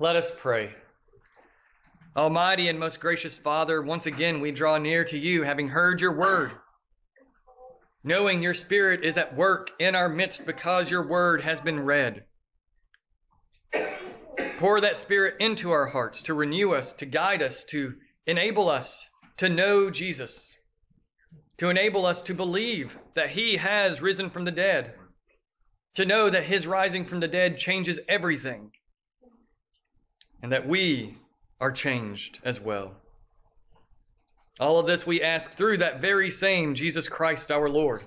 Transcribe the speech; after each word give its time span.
Let 0.00 0.16
us 0.16 0.32
pray. 0.34 0.70
Almighty 2.16 2.70
and 2.70 2.80
most 2.80 3.00
gracious 3.00 3.36
Father, 3.36 3.82
once 3.82 4.06
again 4.06 4.40
we 4.40 4.50
draw 4.50 4.78
near 4.78 5.04
to 5.04 5.18
you, 5.18 5.42
having 5.42 5.68
heard 5.68 6.00
your 6.00 6.16
word, 6.16 6.52
knowing 8.02 8.42
your 8.42 8.54
Spirit 8.54 9.04
is 9.04 9.18
at 9.18 9.36
work 9.36 9.72
in 9.78 9.94
our 9.94 10.08
midst 10.08 10.46
because 10.46 10.90
your 10.90 11.06
word 11.06 11.42
has 11.42 11.60
been 11.60 11.80
read. 11.80 12.24
Pour 14.58 14.80
that 14.80 14.96
Spirit 14.96 15.34
into 15.38 15.70
our 15.70 15.88
hearts 15.88 16.22
to 16.22 16.32
renew 16.32 16.72
us, 16.72 16.94
to 16.94 17.04
guide 17.04 17.42
us, 17.42 17.62
to 17.64 17.92
enable 18.26 18.70
us 18.70 19.04
to 19.36 19.50
know 19.50 19.90
Jesus, 19.90 20.48
to 21.58 21.68
enable 21.68 22.06
us 22.06 22.22
to 22.22 22.32
believe 22.32 22.96
that 23.16 23.28
he 23.28 23.58
has 23.58 24.00
risen 24.00 24.30
from 24.30 24.46
the 24.46 24.50
dead, 24.50 24.94
to 25.96 26.06
know 26.06 26.30
that 26.30 26.44
his 26.44 26.66
rising 26.66 27.04
from 27.04 27.20
the 27.20 27.28
dead 27.28 27.58
changes 27.58 28.00
everything, 28.08 28.72
and 30.42 30.52
that 30.52 30.66
we 30.66 31.16
are 31.60 31.72
changed 31.72 32.38
as 32.44 32.60
well. 32.60 32.94
All 34.58 34.78
of 34.78 34.86
this 34.86 35.06
we 35.06 35.22
ask 35.22 35.52
through 35.52 35.78
that 35.78 36.00
very 36.00 36.30
same 36.30 36.74
Jesus 36.74 37.08
Christ 37.08 37.50
our 37.50 37.68
Lord. 37.68 38.04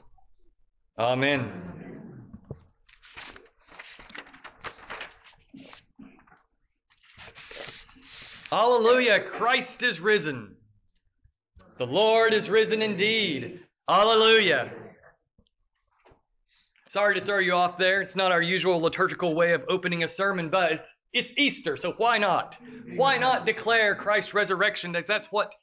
Amen. 0.98 1.52
Hallelujah, 8.52 9.20
Christ 9.20 9.82
is 9.82 10.00
risen. 10.00 10.56
The 11.80 11.88
Lord 11.88 12.36
is 12.36 12.52
risen 12.52 12.84
indeed. 12.84 13.62
Hallelujah. 13.90 14.72
Sorry 16.90 17.20
to 17.20 17.26
throw 17.26 17.40
you 17.40 17.54
off 17.54 17.80
there. 17.80 18.02
It's 18.02 18.16
not 18.16 18.32
our 18.32 18.44
usual 18.44 18.80
liturgical 18.80 19.34
way 19.34 19.54
of 19.54 19.64
opening 19.68 20.04
a 20.04 20.08
sermon, 20.08 20.50
but 20.50 20.74
it's, 20.74 20.88
it's 21.14 21.32
Easter, 21.38 21.78
so 21.78 21.94
why 21.98 22.18
not? 22.18 22.58
Why 22.96 23.18
not 23.18 23.46
declare 23.46 23.96
Christ's 23.96 24.34
resurrection 24.34 24.96
as 24.96 25.06
that's 25.06 25.28
what 25.28 25.54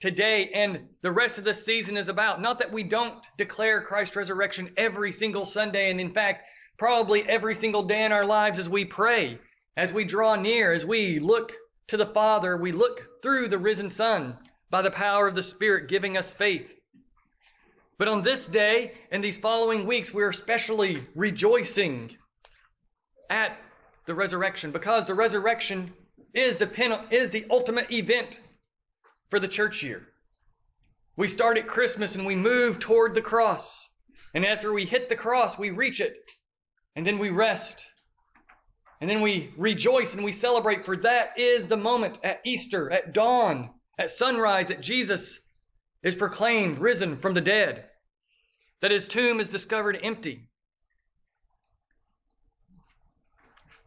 today 0.00 0.50
and 0.54 0.88
the 1.02 1.12
rest 1.12 1.38
of 1.38 1.44
the 1.44 1.54
season 1.54 1.96
is 1.96 2.08
about? 2.08 2.40
Not 2.40 2.58
that 2.60 2.72
we 2.72 2.84
don't 2.84 3.16
declare 3.36 3.82
Christ's 3.82 4.16
resurrection 4.16 4.70
every 4.76 5.10
single 5.10 5.44
Sunday, 5.44 5.90
and 5.90 6.00
in 6.00 6.12
fact, 6.12 6.44
probably 6.78 7.28
every 7.28 7.54
single 7.54 7.82
day 7.82 8.04
in 8.04 8.12
our 8.12 8.24
lives 8.24 8.58
as 8.58 8.68
we 8.68 8.84
pray, 8.84 9.38
as 9.76 9.92
we 9.92 10.04
draw 10.04 10.36
near, 10.36 10.72
as 10.72 10.84
we 10.84 11.18
look 11.18 11.52
to 11.88 11.96
the 11.96 12.06
Father, 12.06 12.56
we 12.56 12.72
look 12.72 13.22
through 13.22 13.48
the 13.48 13.58
risen 13.58 13.90
Son 13.90 14.36
by 14.70 14.82
the 14.82 14.90
power 14.90 15.26
of 15.26 15.34
the 15.34 15.42
Spirit 15.42 15.88
giving 15.88 16.16
us 16.16 16.32
faith. 16.32 16.70
But 17.98 18.08
on 18.08 18.22
this 18.22 18.46
day 18.46 18.92
and 19.10 19.22
these 19.22 19.36
following 19.36 19.86
weeks, 19.86 20.12
we're 20.12 20.30
especially 20.30 21.06
rejoicing 21.14 22.16
at 23.30 23.56
the 24.06 24.14
resurrection 24.14 24.72
because 24.72 25.06
the 25.06 25.14
resurrection 25.14 25.92
is 26.34 26.58
the 26.58 26.66
pen, 26.66 26.98
is 27.10 27.30
the 27.30 27.46
ultimate 27.50 27.90
event 27.90 28.38
for 29.30 29.38
the 29.38 29.48
church 29.48 29.82
year. 29.82 30.08
We 31.16 31.28
start 31.28 31.58
at 31.58 31.66
Christmas 31.66 32.14
and 32.14 32.24
we 32.24 32.34
move 32.34 32.78
toward 32.78 33.14
the 33.14 33.22
cross. 33.22 33.88
And 34.34 34.46
after 34.46 34.72
we 34.72 34.86
hit 34.86 35.08
the 35.08 35.16
cross, 35.16 35.58
we 35.58 35.70
reach 35.70 36.00
it. 36.00 36.16
And 36.96 37.06
then 37.06 37.18
we 37.18 37.30
rest. 37.30 37.84
And 39.00 39.10
then 39.10 39.20
we 39.20 39.52
rejoice 39.56 40.14
and 40.14 40.24
we 40.24 40.32
celebrate, 40.32 40.84
for 40.84 40.96
that 40.98 41.30
is 41.36 41.68
the 41.68 41.76
moment 41.76 42.18
at 42.22 42.40
Easter, 42.44 42.90
at 42.90 43.12
dawn, 43.12 43.70
at 43.98 44.10
sunrise, 44.10 44.68
that 44.68 44.80
Jesus 44.80 45.38
is 46.02 46.14
proclaimed 46.14 46.78
risen 46.78 47.18
from 47.18 47.34
the 47.34 47.40
dead, 47.40 47.86
that 48.80 48.90
his 48.90 49.08
tomb 49.08 49.40
is 49.40 49.48
discovered 49.48 49.98
empty. 50.02 50.48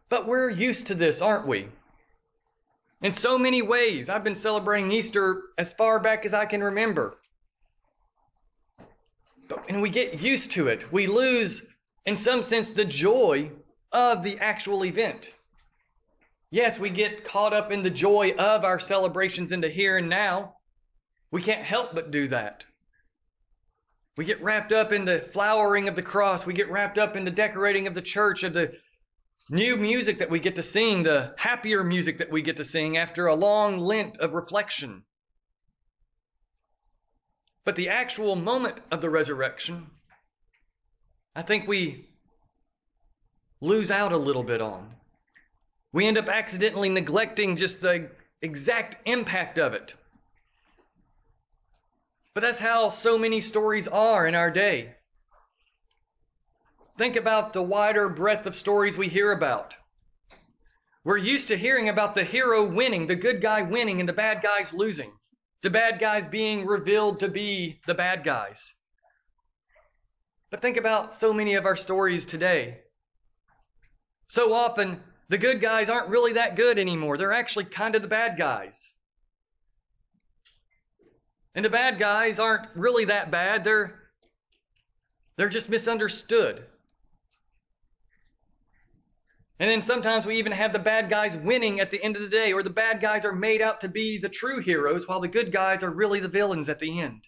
But 0.08 0.26
we're 0.26 0.50
used 0.50 0.86
to 0.86 0.94
this, 0.94 1.20
aren't 1.20 1.46
we? 1.46 1.68
In 3.02 3.12
so 3.12 3.38
many 3.38 3.60
ways, 3.60 4.08
I've 4.08 4.24
been 4.24 4.36
celebrating 4.36 4.90
Easter 4.90 5.42
as 5.58 5.72
far 5.72 5.98
back 5.98 6.24
as 6.24 6.32
I 6.32 6.46
can 6.46 6.62
remember. 6.62 7.18
But 9.48 9.80
we 9.80 9.90
get 9.90 10.20
used 10.20 10.50
to 10.52 10.68
it, 10.68 10.92
we 10.92 11.06
lose, 11.06 11.62
in 12.04 12.16
some 12.16 12.42
sense, 12.42 12.70
the 12.70 12.84
joy 12.84 13.50
of 13.92 14.22
the 14.22 14.38
actual 14.38 14.84
event. 14.84 15.30
Yes, 16.50 16.78
we 16.78 16.90
get 16.90 17.24
caught 17.24 17.52
up 17.52 17.70
in 17.70 17.82
the 17.82 17.90
joy 17.90 18.32
of 18.38 18.64
our 18.64 18.78
celebrations 18.78 19.52
in 19.52 19.60
the 19.60 19.68
here 19.68 19.98
and 19.98 20.08
now. 20.08 20.54
We 21.30 21.42
can't 21.42 21.64
help 21.64 21.94
but 21.94 22.10
do 22.10 22.28
that. 22.28 22.64
We 24.16 24.24
get 24.24 24.42
wrapped 24.42 24.72
up 24.72 24.92
in 24.92 25.04
the 25.04 25.28
flowering 25.32 25.88
of 25.88 25.96
the 25.96 26.02
cross. 26.02 26.46
We 26.46 26.54
get 26.54 26.70
wrapped 26.70 26.98
up 26.98 27.16
in 27.16 27.24
the 27.24 27.30
decorating 27.30 27.86
of 27.86 27.94
the 27.94 28.02
church, 28.02 28.42
of 28.44 28.54
the 28.54 28.72
new 29.50 29.76
music 29.76 30.18
that 30.18 30.30
we 30.30 30.40
get 30.40 30.56
to 30.56 30.62
sing, 30.62 31.02
the 31.02 31.34
happier 31.36 31.84
music 31.84 32.18
that 32.18 32.30
we 32.30 32.42
get 32.42 32.56
to 32.56 32.64
sing 32.64 32.96
after 32.96 33.26
a 33.26 33.34
long 33.34 33.78
Lent 33.78 34.16
of 34.18 34.32
reflection. 34.32 35.04
But 37.64 37.76
the 37.76 37.88
actual 37.88 38.36
moment 38.36 38.78
of 38.90 39.00
the 39.00 39.10
resurrection, 39.10 39.86
I 41.34 41.42
think 41.42 41.66
we 41.66 42.08
lose 43.60 43.90
out 43.90 44.12
a 44.12 44.18
little 44.18 44.44
bit 44.44 44.60
on. 44.60 44.94
We 45.92 46.06
end 46.06 46.18
up 46.18 46.28
accidentally 46.28 46.88
neglecting 46.88 47.56
just 47.56 47.80
the 47.80 48.10
exact 48.42 48.96
impact 49.06 49.58
of 49.58 49.74
it. 49.74 49.94
But 52.34 52.42
that's 52.42 52.58
how 52.58 52.90
so 52.90 53.16
many 53.16 53.40
stories 53.40 53.88
are 53.88 54.26
in 54.26 54.34
our 54.34 54.50
day. 54.50 54.94
Think 56.98 57.16
about 57.16 57.52
the 57.52 57.62
wider 57.62 58.08
breadth 58.08 58.46
of 58.46 58.54
stories 58.54 58.96
we 58.96 59.08
hear 59.08 59.32
about. 59.32 59.74
We're 61.04 61.18
used 61.18 61.48
to 61.48 61.58
hearing 61.58 61.88
about 61.88 62.14
the 62.14 62.24
hero 62.24 62.64
winning, 62.64 63.06
the 63.06 63.14
good 63.14 63.42
guy 63.42 63.62
winning, 63.62 64.00
and 64.00 64.08
the 64.08 64.14
bad 64.14 64.42
guys 64.42 64.72
losing. 64.72 65.12
The 65.62 65.70
bad 65.70 66.00
guys 66.00 66.26
being 66.26 66.64
revealed 66.64 67.20
to 67.20 67.28
be 67.28 67.80
the 67.86 67.94
bad 67.94 68.24
guys. 68.24 68.72
But 70.50 70.62
think 70.62 70.76
about 70.76 71.14
so 71.14 71.32
many 71.32 71.54
of 71.54 71.66
our 71.66 71.76
stories 71.76 72.24
today. 72.24 72.78
So 74.28 74.54
often, 74.54 75.00
the 75.28 75.38
good 75.38 75.60
guys 75.60 75.88
aren't 75.88 76.08
really 76.08 76.32
that 76.32 76.56
good 76.56 76.78
anymore. 76.78 77.18
They're 77.18 77.32
actually 77.32 77.66
kind 77.66 77.94
of 77.94 78.02
the 78.02 78.08
bad 78.08 78.38
guys. 78.38 78.92
And 81.54 81.64
the 81.64 81.70
bad 81.70 81.98
guys 81.98 82.38
aren't 82.38 82.68
really 82.74 83.04
that 83.06 83.30
bad. 83.30 83.64
They're, 83.64 83.98
they're 85.36 85.48
just 85.48 85.68
misunderstood. 85.68 86.64
And 89.58 89.70
then 89.70 89.80
sometimes 89.80 90.26
we 90.26 90.36
even 90.36 90.52
have 90.52 90.72
the 90.72 90.78
bad 90.78 91.08
guys 91.08 91.36
winning 91.36 91.80
at 91.80 91.90
the 91.90 92.02
end 92.02 92.14
of 92.14 92.22
the 92.22 92.28
day, 92.28 92.52
or 92.52 92.62
the 92.62 92.70
bad 92.70 93.00
guys 93.00 93.24
are 93.24 93.32
made 93.32 93.62
out 93.62 93.80
to 93.80 93.88
be 93.88 94.18
the 94.18 94.28
true 94.28 94.60
heroes, 94.60 95.08
while 95.08 95.20
the 95.20 95.28
good 95.28 95.50
guys 95.50 95.82
are 95.82 95.90
really 95.90 96.20
the 96.20 96.28
villains 96.28 96.68
at 96.68 96.78
the 96.78 97.00
end. 97.00 97.22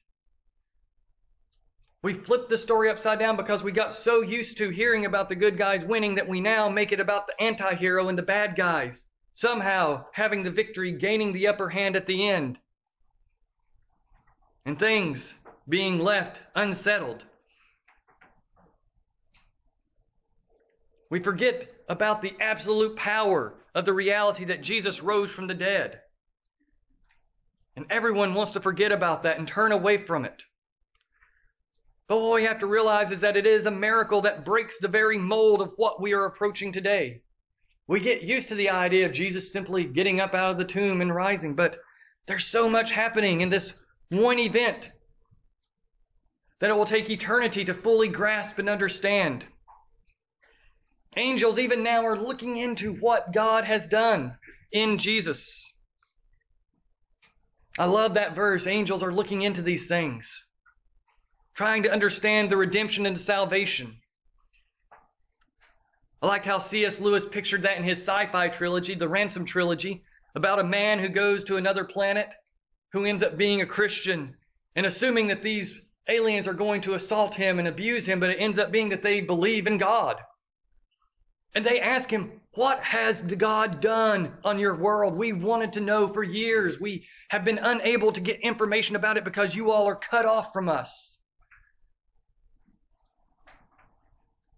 We 2.03 2.13
flipped 2.15 2.51
the 2.51 2.59
story 2.59 2.91
upside 2.91 3.19
down 3.19 3.37
because 3.37 3.63
we 3.63 3.73
got 3.73 3.95
so 3.95 4.21
used 4.21 4.59
to 4.59 4.69
hearing 4.69 5.07
about 5.07 5.29
the 5.29 5.35
good 5.35 5.57
guys 5.57 5.85
winning 5.85 6.15
that 6.17 6.29
we 6.29 6.41
now 6.41 6.69
make 6.69 6.93
it 6.93 7.01
about 7.01 7.27
the 7.27 7.43
anti 7.43 7.75
hero 7.75 8.09
and 8.09 8.19
the 8.19 8.23
bad 8.23 8.57
guys, 8.57 9.07
somehow 9.33 10.05
having 10.13 10.45
the 10.45 10.51
victory, 10.51 10.93
gaining 10.93 11.33
the 11.33 11.49
upper 11.49 11.71
hand 11.71 11.97
at 11.97 12.07
the 12.07 12.29
end. 12.29 12.59
And 14.67 14.79
things 14.79 15.35
being 15.67 15.99
left 15.99 16.43
unsettled. 16.55 17.25
We 21.11 21.21
forget 21.21 21.78
about 21.89 22.23
the 22.23 22.35
absolute 22.41 22.97
power 22.97 23.55
of 23.75 23.85
the 23.85 23.93
reality 23.93 24.45
that 24.45 24.63
Jesus 24.63 25.03
rose 25.03 25.31
from 25.31 25.47
the 25.47 25.55
dead. 25.55 26.01
And 27.77 27.87
everyone 27.91 28.35
wants 28.35 28.53
to 28.53 28.61
forget 28.61 28.93
about 28.93 29.23
that 29.23 29.39
and 29.39 29.47
turn 29.47 29.73
away 29.73 29.99
from 29.99 30.25
it. 30.25 30.43
But 32.09 32.21
what 32.21 32.35
we 32.35 32.45
have 32.45 32.59
to 32.61 32.67
realize 32.67 33.11
is 33.11 33.21
that 33.21 33.37
it 33.37 33.47
is 33.47 33.67
a 33.67 33.71
miracle 33.71 34.23
that 34.23 34.45
breaks 34.45 34.79
the 34.79 34.89
very 34.89 35.19
mold 35.19 35.61
of 35.61 35.73
what 35.77 36.01
we 36.01 36.13
are 36.13 36.25
approaching 36.25 36.73
today. 36.73 37.23
We 37.87 38.01
get 38.01 38.23
used 38.23 38.49
to 38.49 38.55
the 38.55 38.71
idea 38.71 39.07
of 39.07 39.13
Jesus 39.13 39.53
simply 39.53 39.85
getting 39.85 40.21
up 40.21 40.35
out 40.35 40.51
of 40.51 40.59
the 40.59 40.65
tomb 40.65 41.01
and 41.01 41.15
rising, 41.15 41.55
but 41.55 41.79
there's 42.27 42.47
so 42.47 42.69
much 42.69 42.91
happening 42.91 43.41
in 43.41 43.49
this 43.49 43.73
one 44.11 44.39
event 44.39 44.91
that 46.61 46.71
it 46.71 46.77
will 46.77 46.85
take 46.85 47.09
eternity 47.09 47.65
to 47.65 47.75
fully 47.75 48.09
grasp 48.09 48.59
and 48.59 48.69
understand. 48.69 49.45
Angels, 51.17 51.59
even 51.59 51.83
now, 51.83 52.07
are 52.07 52.19
looking 52.19 52.57
into 52.57 52.95
what 52.95 53.33
God 53.33 53.65
has 53.65 53.87
done 53.87 54.37
in 54.73 54.99
Jesus. 54.99 55.73
I 57.79 57.87
love 57.87 58.15
that 58.15 58.35
verse. 58.35 58.67
Angels 58.67 59.03
are 59.03 59.13
looking 59.13 59.43
into 59.43 59.63
these 59.63 59.87
things 59.87 60.47
trying 61.59 61.83
to 61.83 61.91
understand 61.91 62.49
the 62.49 62.57
redemption 62.57 63.05
and 63.05 63.17
the 63.17 63.21
salvation. 63.21 63.93
I 66.23 66.29
liked 66.29 66.45
how 66.45 66.59
C.S. 66.59 67.01
Lewis 67.01 67.27
pictured 67.27 67.63
that 67.63 67.77
in 67.77 67.83
his 67.83 67.99
sci 67.99 68.27
fi 68.27 68.49
trilogy, 68.49 68.95
the 68.95 69.09
Ransom 69.09 69.45
trilogy, 69.45 70.05
about 70.37 70.61
a 70.61 70.65
man 70.65 71.01
who 71.01 71.09
goes 71.09 71.43
to 71.45 71.57
another 71.57 71.85
planet 71.85 72.29
who 72.93 73.05
ends 73.05 73.25
up 73.25 73.37
being 73.37 73.61
a 73.61 73.67
Christian 73.67 74.37
and 74.77 74.87
assuming 74.87 75.27
that 75.27 75.43
these 75.43 75.75
aliens 76.09 76.47
are 76.47 76.55
going 76.55 76.81
to 76.83 76.95
assault 76.95 77.35
him 77.35 77.59
and 77.59 77.67
abuse 77.67 78.07
him, 78.07 78.21
but 78.21 78.31
it 78.31 78.39
ends 78.39 78.61
up 78.61 78.71
being 78.71 78.91
that 78.91 79.03
they 79.03 79.21
believe 79.21 79.67
in 79.67 79.79
God. 79.79 80.19
And 81.55 81.65
they 81.65 81.81
ask 81.81 82.11
him, 82.11 82.41
What 82.53 82.83
has 82.83 83.23
God 83.23 83.81
done 83.81 84.33
on 84.45 84.59
your 84.59 84.75
world? 84.75 85.17
We've 85.17 85.43
wanted 85.43 85.73
to 85.75 85.81
know 85.81 86.09
for 86.09 86.23
years. 86.23 86.81
We 86.81 87.07
have 87.31 87.45
been 87.45 87.59
unable 87.59 88.13
to 88.13 88.21
get 88.21 88.41
information 88.41 88.97
about 88.97 89.17
it 89.17 89.25
because 89.25 89.55
you 89.55 89.71
all 89.71 89.87
are 89.87 89.97
cut 89.97 90.27
off 90.27 90.53
from 90.53 90.69
us. 90.69 91.19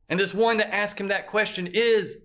And 0.08 0.18
this 0.18 0.34
one 0.34 0.56
that 0.56 0.74
asked 0.74 0.98
him 0.98 1.08
that 1.08 1.28
question 1.28 1.68
is 1.68 2.16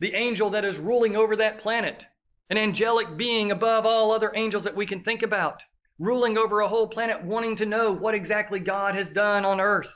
the 0.00 0.14
angel 0.14 0.50
that 0.50 0.64
is 0.64 0.78
ruling 0.78 1.14
over 1.14 1.36
that 1.36 1.60
planet, 1.60 2.06
an 2.48 2.56
angelic 2.56 3.16
being 3.18 3.50
above 3.50 3.84
all 3.84 4.12
other 4.12 4.32
angels 4.34 4.64
that 4.64 4.74
we 4.74 4.86
can 4.86 5.02
think 5.02 5.22
about, 5.22 5.62
ruling 5.98 6.38
over 6.38 6.60
a 6.60 6.68
whole 6.68 6.88
planet, 6.88 7.22
wanting 7.22 7.56
to 7.56 7.66
know 7.66 7.92
what 7.92 8.14
exactly 8.14 8.60
God 8.60 8.94
has 8.94 9.10
done 9.10 9.44
on 9.44 9.60
earth 9.60 9.94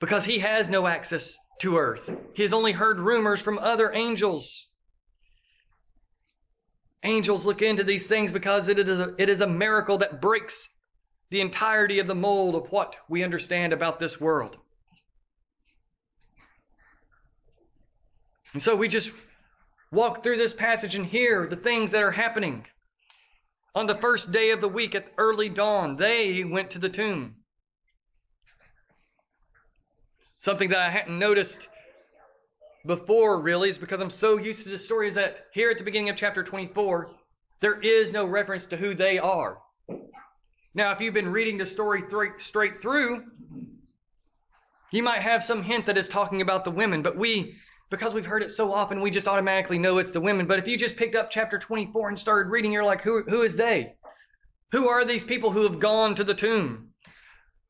because 0.00 0.24
he 0.24 0.40
has 0.40 0.68
no 0.68 0.88
access 0.88 1.36
to 1.60 1.76
earth. 1.76 2.10
He 2.34 2.42
has 2.42 2.52
only 2.52 2.72
heard 2.72 2.98
rumors 2.98 3.40
from 3.40 3.58
other 3.58 3.92
angels. 3.92 4.68
Angels 7.04 7.44
look 7.44 7.62
into 7.62 7.84
these 7.84 8.06
things 8.06 8.32
because 8.32 8.68
it 8.68 8.78
is 8.78 8.98
a, 8.98 9.14
it 9.18 9.28
is 9.28 9.40
a 9.40 9.46
miracle 9.46 9.98
that 9.98 10.20
breaks 10.20 10.68
the 11.30 11.40
entirety 11.40 11.98
of 11.98 12.06
the 12.06 12.14
mold 12.14 12.54
of 12.54 12.70
what 12.70 12.96
we 13.08 13.24
understand 13.24 13.72
about 13.72 13.98
this 13.98 14.20
world. 14.20 14.56
And 18.52 18.62
so 18.62 18.76
we 18.76 18.88
just 18.88 19.10
walk 19.90 20.22
through 20.22 20.36
this 20.36 20.52
passage 20.52 20.94
and 20.94 21.06
hear 21.06 21.46
the 21.46 21.56
things 21.56 21.90
that 21.90 22.02
are 22.02 22.12
happening. 22.12 22.66
On 23.74 23.86
the 23.86 23.96
first 23.96 24.30
day 24.30 24.50
of 24.50 24.60
the 24.60 24.68
week 24.68 24.94
at 24.94 25.12
early 25.16 25.48
dawn, 25.48 25.96
they 25.96 26.44
went 26.44 26.70
to 26.70 26.78
the 26.78 26.90
tomb. 26.90 27.36
Something 30.42 30.70
that 30.70 30.78
I 30.78 30.90
hadn't 30.90 31.16
noticed 31.16 31.68
before, 32.84 33.40
really, 33.40 33.70
is 33.70 33.78
because 33.78 34.00
I'm 34.00 34.10
so 34.10 34.38
used 34.38 34.64
to 34.64 34.70
the 34.70 34.78
story, 34.78 35.06
is 35.06 35.14
that 35.14 35.46
here 35.54 35.70
at 35.70 35.78
the 35.78 35.84
beginning 35.84 36.08
of 36.08 36.16
chapter 36.16 36.42
24, 36.42 37.12
there 37.60 37.80
is 37.80 38.12
no 38.12 38.24
reference 38.24 38.66
to 38.66 38.76
who 38.76 38.92
they 38.92 39.20
are. 39.20 39.58
Now, 40.74 40.90
if 40.90 41.00
you've 41.00 41.14
been 41.14 41.30
reading 41.30 41.58
the 41.58 41.66
story 41.66 42.02
th- 42.02 42.40
straight 42.40 42.82
through, 42.82 43.22
you 44.90 45.04
might 45.04 45.22
have 45.22 45.44
some 45.44 45.62
hint 45.62 45.86
that 45.86 45.96
it's 45.96 46.08
talking 46.08 46.42
about 46.42 46.64
the 46.64 46.72
women, 46.72 47.02
but 47.02 47.16
we, 47.16 47.54
because 47.88 48.12
we've 48.12 48.26
heard 48.26 48.42
it 48.42 48.50
so 48.50 48.72
often, 48.72 49.00
we 49.00 49.12
just 49.12 49.28
automatically 49.28 49.78
know 49.78 49.98
it's 49.98 50.10
the 50.10 50.20
women. 50.20 50.48
But 50.48 50.58
if 50.58 50.66
you 50.66 50.76
just 50.76 50.96
picked 50.96 51.14
up 51.14 51.30
chapter 51.30 51.56
24 51.56 52.08
and 52.08 52.18
started 52.18 52.50
reading, 52.50 52.72
you're 52.72 52.82
like, 52.82 53.02
who, 53.02 53.22
who 53.28 53.42
is 53.42 53.54
they? 53.54 53.94
Who 54.72 54.88
are 54.88 55.04
these 55.04 55.22
people 55.22 55.52
who 55.52 55.62
have 55.62 55.78
gone 55.78 56.16
to 56.16 56.24
the 56.24 56.34
tomb? 56.34 56.88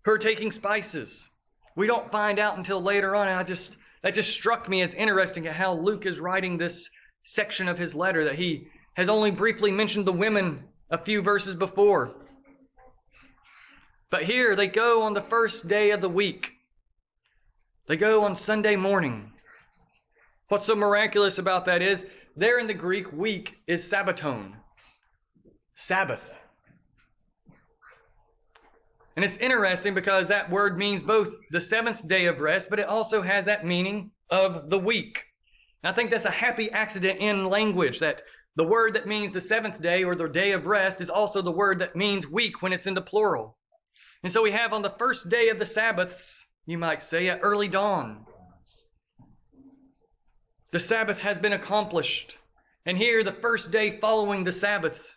Who 0.06 0.12
are 0.12 0.18
taking 0.18 0.50
spices? 0.50 1.28
We 1.76 1.86
don't 1.86 2.10
find 2.10 2.38
out 2.38 2.58
until 2.58 2.80
later 2.80 3.16
on. 3.16 3.28
And 3.28 3.38
I 3.38 3.42
just, 3.42 3.76
that 4.02 4.14
just 4.14 4.30
struck 4.30 4.68
me 4.68 4.82
as 4.82 4.94
interesting 4.94 5.46
at 5.46 5.56
how 5.56 5.74
Luke 5.74 6.06
is 6.06 6.20
writing 6.20 6.58
this 6.58 6.88
section 7.22 7.68
of 7.68 7.78
his 7.78 7.94
letter 7.94 8.24
that 8.24 8.34
he 8.34 8.68
has 8.94 9.08
only 9.08 9.30
briefly 9.30 9.70
mentioned 9.70 10.06
the 10.06 10.12
women 10.12 10.64
a 10.90 10.98
few 10.98 11.22
verses 11.22 11.54
before. 11.54 12.14
But 14.10 14.24
here 14.24 14.54
they 14.54 14.66
go 14.66 15.02
on 15.02 15.14
the 15.14 15.22
first 15.22 15.66
day 15.68 15.90
of 15.90 16.02
the 16.02 16.08
week. 16.08 16.50
They 17.88 17.96
go 17.96 18.24
on 18.24 18.36
Sunday 18.36 18.76
morning. 18.76 19.32
What's 20.48 20.66
so 20.66 20.74
miraculous 20.74 21.38
about 21.38 21.64
that 21.64 21.80
is 21.80 22.04
there 22.36 22.58
in 22.58 22.66
the 22.66 22.74
Greek, 22.74 23.10
week 23.12 23.56
is 23.66 23.90
Sabbaton, 23.90 24.52
Sabbath. 25.74 26.34
And 29.16 29.24
it's 29.24 29.36
interesting 29.36 29.94
because 29.94 30.28
that 30.28 30.50
word 30.50 30.78
means 30.78 31.02
both 31.02 31.34
the 31.50 31.60
seventh 31.60 32.06
day 32.08 32.26
of 32.26 32.40
rest, 32.40 32.70
but 32.70 32.78
it 32.78 32.86
also 32.86 33.20
has 33.22 33.44
that 33.44 33.66
meaning 33.66 34.10
of 34.30 34.70
the 34.70 34.78
week. 34.78 35.22
I 35.84 35.92
think 35.92 36.10
that's 36.10 36.24
a 36.24 36.30
happy 36.30 36.70
accident 36.70 37.20
in 37.20 37.44
language 37.44 37.98
that 38.00 38.22
the 38.56 38.64
word 38.64 38.94
that 38.94 39.08
means 39.08 39.32
the 39.32 39.40
seventh 39.40 39.82
day 39.82 40.04
or 40.04 40.14
the 40.14 40.28
day 40.28 40.52
of 40.52 40.66
rest 40.66 41.00
is 41.00 41.10
also 41.10 41.42
the 41.42 41.50
word 41.50 41.80
that 41.80 41.96
means 41.96 42.28
week 42.28 42.62
when 42.62 42.72
it's 42.72 42.86
in 42.86 42.94
the 42.94 43.02
plural. 43.02 43.58
And 44.22 44.32
so 44.32 44.42
we 44.42 44.52
have 44.52 44.72
on 44.72 44.82
the 44.82 44.94
first 44.98 45.28
day 45.28 45.48
of 45.48 45.58
the 45.58 45.66
Sabbaths, 45.66 46.46
you 46.66 46.78
might 46.78 47.02
say, 47.02 47.28
at 47.28 47.40
early 47.42 47.68
dawn. 47.68 48.24
The 50.70 50.80
Sabbath 50.80 51.18
has 51.18 51.38
been 51.38 51.52
accomplished. 51.52 52.36
And 52.86 52.96
here, 52.96 53.24
the 53.24 53.32
first 53.32 53.70
day 53.70 53.98
following 54.00 54.44
the 54.44 54.52
Sabbaths, 54.52 55.16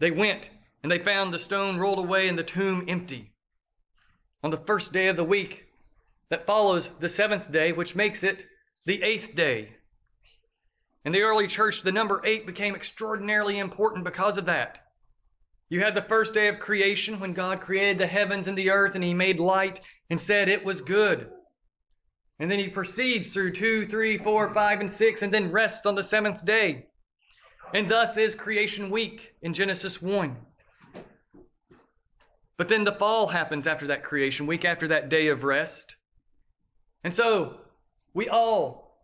they 0.00 0.10
went 0.10 0.48
and 0.82 0.90
they 0.92 0.98
found 0.98 1.32
the 1.32 1.38
stone 1.38 1.78
rolled 1.78 1.98
away 1.98 2.28
and 2.28 2.38
the 2.38 2.44
tomb 2.44 2.84
empty. 2.88 3.32
On 4.42 4.50
the 4.50 4.62
first 4.66 4.92
day 4.92 5.08
of 5.08 5.16
the 5.16 5.24
week 5.24 5.64
that 6.30 6.46
follows 6.46 6.90
the 7.00 7.08
seventh 7.08 7.50
day, 7.50 7.72
which 7.72 7.96
makes 7.96 8.22
it 8.22 8.46
the 8.84 9.02
eighth 9.02 9.34
day. 9.34 9.76
In 11.04 11.12
the 11.12 11.22
early 11.22 11.46
church, 11.46 11.82
the 11.82 11.92
number 11.92 12.22
eight 12.24 12.46
became 12.46 12.74
extraordinarily 12.74 13.58
important 13.58 14.04
because 14.04 14.36
of 14.36 14.44
that. 14.44 14.78
You 15.70 15.80
had 15.80 15.94
the 15.94 16.02
first 16.02 16.34
day 16.34 16.48
of 16.48 16.60
creation 16.60 17.20
when 17.20 17.34
God 17.34 17.60
created 17.60 17.98
the 17.98 18.06
heavens 18.06 18.48
and 18.48 18.56
the 18.56 18.70
earth 18.70 18.94
and 18.94 19.04
he 19.04 19.14
made 19.14 19.38
light 19.38 19.80
and 20.10 20.20
said 20.20 20.48
it 20.48 20.64
was 20.64 20.80
good. 20.80 21.30
And 22.38 22.50
then 22.50 22.58
he 22.58 22.68
proceeds 22.68 23.32
through 23.32 23.52
two, 23.52 23.84
three, 23.84 24.16
four, 24.16 24.52
five, 24.54 24.80
and 24.80 24.90
six, 24.90 25.22
and 25.22 25.34
then 25.34 25.50
rests 25.50 25.86
on 25.86 25.96
the 25.96 26.02
seventh 26.02 26.44
day. 26.44 26.86
And 27.74 27.90
thus 27.90 28.16
is 28.16 28.34
creation 28.34 28.90
week 28.90 29.34
in 29.42 29.52
Genesis 29.52 30.00
1. 30.00 30.36
But 32.58 32.68
then 32.68 32.84
the 32.84 32.92
fall 32.92 33.28
happens 33.28 33.68
after 33.68 33.86
that 33.86 34.02
creation, 34.02 34.46
week 34.46 34.64
after 34.64 34.88
that 34.88 35.08
day 35.08 35.28
of 35.28 35.44
rest. 35.44 35.94
And 37.04 37.14
so 37.14 37.60
we 38.12 38.28
all 38.28 38.98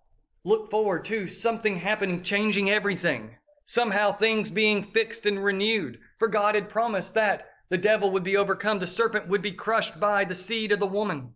look 0.44 0.70
forward 0.70 1.04
to 1.06 1.28
something 1.28 1.78
happening, 1.78 2.22
changing 2.22 2.70
everything. 2.70 3.36
Somehow 3.64 4.12
things 4.12 4.50
being 4.50 4.82
fixed 4.82 5.24
and 5.24 5.42
renewed. 5.42 5.98
For 6.18 6.28
God 6.28 6.56
had 6.56 6.68
promised 6.68 7.14
that 7.14 7.46
the 7.70 7.78
devil 7.78 8.10
would 8.10 8.24
be 8.24 8.36
overcome, 8.36 8.80
the 8.80 8.86
serpent 8.86 9.28
would 9.28 9.40
be 9.40 9.52
crushed 9.52 9.98
by 9.98 10.24
the 10.24 10.34
seed 10.34 10.72
of 10.72 10.80
the 10.80 10.86
woman. 10.86 11.34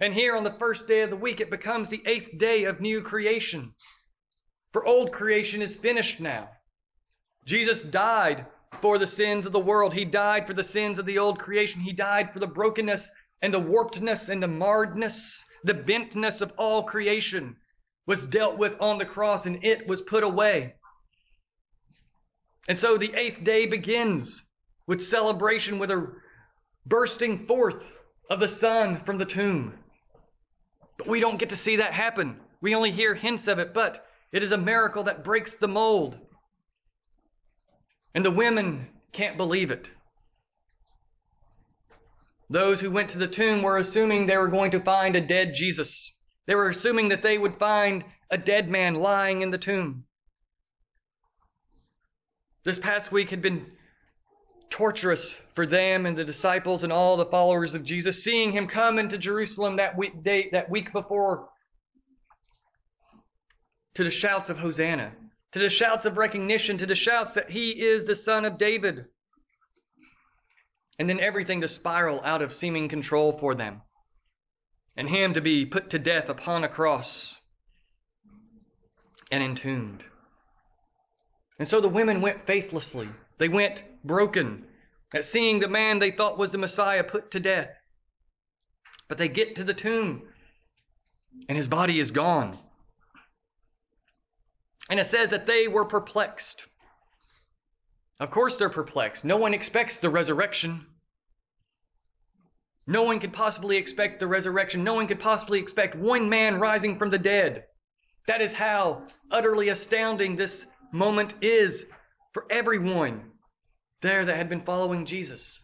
And 0.00 0.12
here 0.12 0.36
on 0.36 0.44
the 0.44 0.56
first 0.58 0.86
day 0.86 1.02
of 1.02 1.10
the 1.10 1.16
week, 1.16 1.40
it 1.40 1.50
becomes 1.50 1.88
the 1.88 2.02
eighth 2.06 2.36
day 2.36 2.64
of 2.64 2.80
new 2.80 3.00
creation. 3.00 3.72
For 4.72 4.84
old 4.84 5.12
creation 5.12 5.62
is 5.62 5.76
finished 5.76 6.20
now. 6.20 6.50
Jesus 7.46 7.84
died 7.84 8.46
for 8.80 8.98
the 8.98 9.06
sins 9.06 9.46
of 9.46 9.52
the 9.52 9.58
world. 9.58 9.94
He 9.94 10.04
died 10.04 10.46
for 10.46 10.54
the 10.54 10.64
sins 10.64 10.98
of 10.98 11.06
the 11.06 11.18
old 11.18 11.38
creation. 11.38 11.80
He 11.80 11.92
died 11.92 12.32
for 12.32 12.38
the 12.38 12.46
brokenness 12.46 13.10
and 13.42 13.52
the 13.52 13.60
warpedness 13.60 14.28
and 14.28 14.42
the 14.42 14.48
marredness, 14.48 15.42
the 15.64 15.74
bentness 15.74 16.40
of 16.40 16.52
all 16.56 16.82
creation 16.82 17.56
was 18.06 18.26
dealt 18.26 18.58
with 18.58 18.76
on 18.80 18.98
the 18.98 19.04
cross 19.04 19.46
and 19.46 19.64
it 19.64 19.86
was 19.86 20.00
put 20.02 20.22
away. 20.22 20.74
And 22.68 22.78
so 22.78 22.96
the 22.96 23.12
eighth 23.14 23.44
day 23.44 23.66
begins 23.66 24.42
with 24.86 25.02
celebration, 25.02 25.78
with 25.78 25.90
a 25.90 26.10
bursting 26.86 27.38
forth 27.38 27.90
of 28.30 28.40
the 28.40 28.48
sun 28.48 29.00
from 29.04 29.18
the 29.18 29.24
tomb. 29.24 29.74
But 30.98 31.08
we 31.08 31.20
don't 31.20 31.38
get 31.38 31.48
to 31.50 31.56
see 31.56 31.76
that 31.76 31.92
happen. 31.92 32.40
We 32.60 32.74
only 32.74 32.92
hear 32.92 33.14
hints 33.14 33.48
of 33.48 33.58
it, 33.58 33.74
but 33.74 34.06
it 34.32 34.42
is 34.42 34.52
a 34.52 34.58
miracle 34.58 35.02
that 35.04 35.24
breaks 35.24 35.54
the 35.54 35.68
mold. 35.68 36.18
And 38.14 38.24
the 38.24 38.30
women 38.30 38.88
can't 39.12 39.36
believe 39.36 39.70
it. 39.70 39.88
Those 42.48 42.80
who 42.80 42.90
went 42.90 43.08
to 43.10 43.18
the 43.18 43.26
tomb 43.26 43.62
were 43.62 43.78
assuming 43.78 44.26
they 44.26 44.36
were 44.36 44.48
going 44.48 44.70
to 44.72 44.80
find 44.80 45.16
a 45.16 45.20
dead 45.20 45.54
Jesus. 45.54 46.12
They 46.46 46.54
were 46.54 46.68
assuming 46.68 47.08
that 47.08 47.22
they 47.22 47.38
would 47.38 47.58
find 47.58 48.04
a 48.30 48.38
dead 48.38 48.68
man 48.68 48.94
lying 48.94 49.42
in 49.42 49.50
the 49.50 49.58
tomb. 49.58 50.04
This 52.64 52.78
past 52.78 53.10
week 53.10 53.30
had 53.30 53.42
been 53.42 53.66
torturous 54.70 55.34
for 55.52 55.66
them 55.66 56.06
and 56.06 56.16
the 56.16 56.24
disciples 56.24 56.82
and 56.82 56.92
all 56.92 57.16
the 57.16 57.26
followers 57.26 57.74
of 57.74 57.84
Jesus, 57.84 58.22
seeing 58.22 58.52
him 58.52 58.66
come 58.66 58.98
into 58.98 59.18
Jerusalem 59.18 59.76
that 59.76 59.96
week, 59.96 60.22
day, 60.22 60.48
that 60.52 60.70
week 60.70 60.92
before 60.92 61.48
to 63.94 64.04
the 64.04 64.10
shouts 64.10 64.50
of 64.50 64.58
Hosanna 64.58 65.12
to 65.54 65.60
the 65.60 65.70
shouts 65.70 66.04
of 66.04 66.18
recognition, 66.18 66.78
to 66.78 66.86
the 66.86 66.96
shouts 66.96 67.34
that 67.34 67.48
he 67.48 67.70
is 67.70 68.04
the 68.04 68.16
son 68.16 68.44
of 68.44 68.58
David. 68.58 69.04
And 70.98 71.08
then 71.08 71.20
everything 71.20 71.60
to 71.60 71.68
spiral 71.68 72.20
out 72.24 72.42
of 72.42 72.52
seeming 72.52 72.88
control 72.88 73.32
for 73.32 73.54
them. 73.54 73.82
And 74.96 75.08
him 75.08 75.32
to 75.34 75.40
be 75.40 75.64
put 75.64 75.90
to 75.90 75.98
death 76.00 76.28
upon 76.28 76.64
a 76.64 76.68
cross 76.68 77.36
and 79.30 79.44
entombed. 79.44 80.02
And 81.60 81.68
so 81.68 81.80
the 81.80 81.88
women 81.88 82.20
went 82.20 82.48
faithlessly. 82.48 83.08
They 83.38 83.48
went 83.48 83.80
broken 84.02 84.64
at 85.14 85.24
seeing 85.24 85.60
the 85.60 85.68
man 85.68 86.00
they 86.00 86.10
thought 86.10 86.36
was 86.36 86.50
the 86.50 86.58
Messiah 86.58 87.04
put 87.04 87.30
to 87.30 87.38
death. 87.38 87.78
But 89.08 89.18
they 89.18 89.28
get 89.28 89.54
to 89.54 89.62
the 89.62 89.74
tomb 89.74 90.22
and 91.48 91.56
his 91.56 91.68
body 91.68 92.00
is 92.00 92.10
gone. 92.10 92.58
And 94.90 95.00
it 95.00 95.06
says 95.06 95.30
that 95.30 95.46
they 95.46 95.66
were 95.68 95.84
perplexed. 95.84 96.66
Of 98.20 98.30
course 98.30 98.56
they're 98.56 98.70
perplexed. 98.70 99.24
No 99.24 99.36
one 99.36 99.54
expects 99.54 99.96
the 99.96 100.10
resurrection. 100.10 100.86
No 102.86 103.02
one 103.02 103.18
could 103.18 103.32
possibly 103.32 103.76
expect 103.76 104.20
the 104.20 104.26
resurrection. 104.26 104.84
No 104.84 104.94
one 104.94 105.06
could 105.06 105.20
possibly 105.20 105.58
expect 105.58 105.94
one 105.94 106.28
man 106.28 106.60
rising 106.60 106.98
from 106.98 107.10
the 107.10 107.18
dead. 107.18 107.64
That 108.26 108.42
is 108.42 108.52
how 108.52 109.06
utterly 109.30 109.70
astounding 109.70 110.36
this 110.36 110.66
moment 110.92 111.34
is 111.40 111.86
for 112.32 112.46
everyone 112.50 113.32
there 114.02 114.24
that 114.24 114.36
had 114.36 114.48
been 114.48 114.64
following 114.64 115.06
Jesus. 115.06 115.60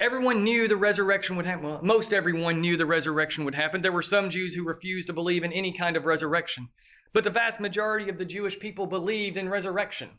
Everyone 0.00 0.42
knew 0.44 0.66
the 0.66 0.76
resurrection 0.76 1.36
would 1.36 1.46
happen. 1.46 1.66
Well, 1.66 1.80
most 1.82 2.12
everyone 2.12 2.60
knew 2.60 2.76
the 2.76 2.86
resurrection 2.86 3.44
would 3.44 3.54
happen. 3.54 3.80
There 3.80 3.92
were 3.92 4.02
some 4.02 4.30
Jews 4.30 4.54
who 4.54 4.64
refused 4.64 5.06
to 5.06 5.12
believe 5.12 5.44
in 5.44 5.52
any 5.52 5.72
kind 5.72 5.96
of 5.96 6.04
resurrection. 6.04 6.68
But 7.14 7.22
the 7.24 7.30
vast 7.30 7.60
majority 7.60 8.10
of 8.10 8.18
the 8.18 8.24
Jewish 8.24 8.58
people 8.58 8.86
believed 8.86 9.38
in 9.38 9.48
resurrection. 9.48 10.10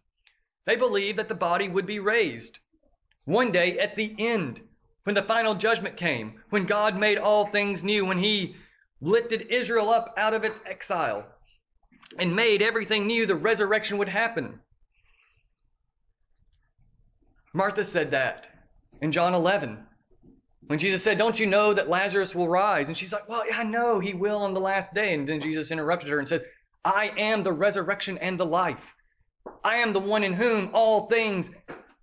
They 0.66 0.78
believed 0.78 1.20
that 1.20 1.28
the 1.28 1.36
body 1.36 1.70
would 1.70 1.86
be 1.86 2.00
raised. 2.00 2.58
One 3.26 3.52
day 3.52 3.78
at 3.78 3.96
the 3.96 4.16
end, 4.18 4.62
when 5.04 5.14
the 5.14 5.22
final 5.22 5.54
judgment 5.54 5.98
came, 5.98 6.42
when 6.50 6.66
God 6.66 6.98
made 6.98 7.18
all 7.18 7.46
things 7.46 7.84
new, 7.84 8.06
when 8.06 8.18
He 8.18 8.56
lifted 9.02 9.48
Israel 9.50 9.90
up 9.90 10.14
out 10.18 10.34
of 10.34 10.44
its 10.44 10.62
exile 10.66 11.26
and 12.18 12.36
made 12.36 12.62
everything 12.62 13.06
new, 13.06 13.26
the 13.26 13.36
resurrection 13.36 13.98
would 13.98 14.10
happen. 14.10 14.62
Martha 17.54 17.84
said 17.84 18.12
that 18.12 18.48
in 19.02 19.12
John 19.12 19.34
11 19.34 19.86
when 20.68 20.80
Jesus 20.80 21.04
said, 21.04 21.18
Don't 21.18 21.40
you 21.40 21.46
know 21.46 21.74
that 21.74 21.90
Lazarus 21.90 22.34
will 22.34 22.50
rise? 22.50 22.88
And 22.88 22.98
she's 22.98 23.14
like, 23.14 23.30
Well, 23.30 23.44
I 23.54 23.64
know 23.64 24.00
he 24.00 24.14
will 24.14 24.38
on 24.38 24.54
the 24.54 24.60
last 24.60 24.94
day. 24.94 25.14
And 25.14 25.28
then 25.28 25.42
Jesus 25.42 25.72
interrupted 25.72 26.10
her 26.10 26.20
and 26.20 26.28
said, 26.28 26.44
I 26.86 27.12
am 27.18 27.42
the 27.42 27.52
resurrection 27.52 28.20
and 28.20 28.40
the 28.40 28.46
life. 28.46 28.80
I 29.64 29.78
am 29.78 29.92
the 29.92 30.00
one 30.00 30.24
in 30.24 30.34
whom 30.34 30.70
all 30.72 31.08
things 31.08 31.50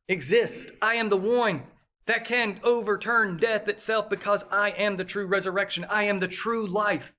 exist. 0.09 0.69
I 0.83 0.97
am 0.97 1.09
the 1.09 1.17
one 1.17 1.63
that 2.07 2.27
can 2.27 2.61
overturn 2.65 3.37
death 3.37 3.69
itself 3.69 4.11
because 4.11 4.45
I 4.51 4.71
am 4.71 4.97
the 4.97 5.05
true 5.05 5.27
resurrection. 5.27 5.87
I 5.89 6.05
am 6.05 6.19
the 6.19 6.27
true 6.27 6.67
life. 6.67 7.15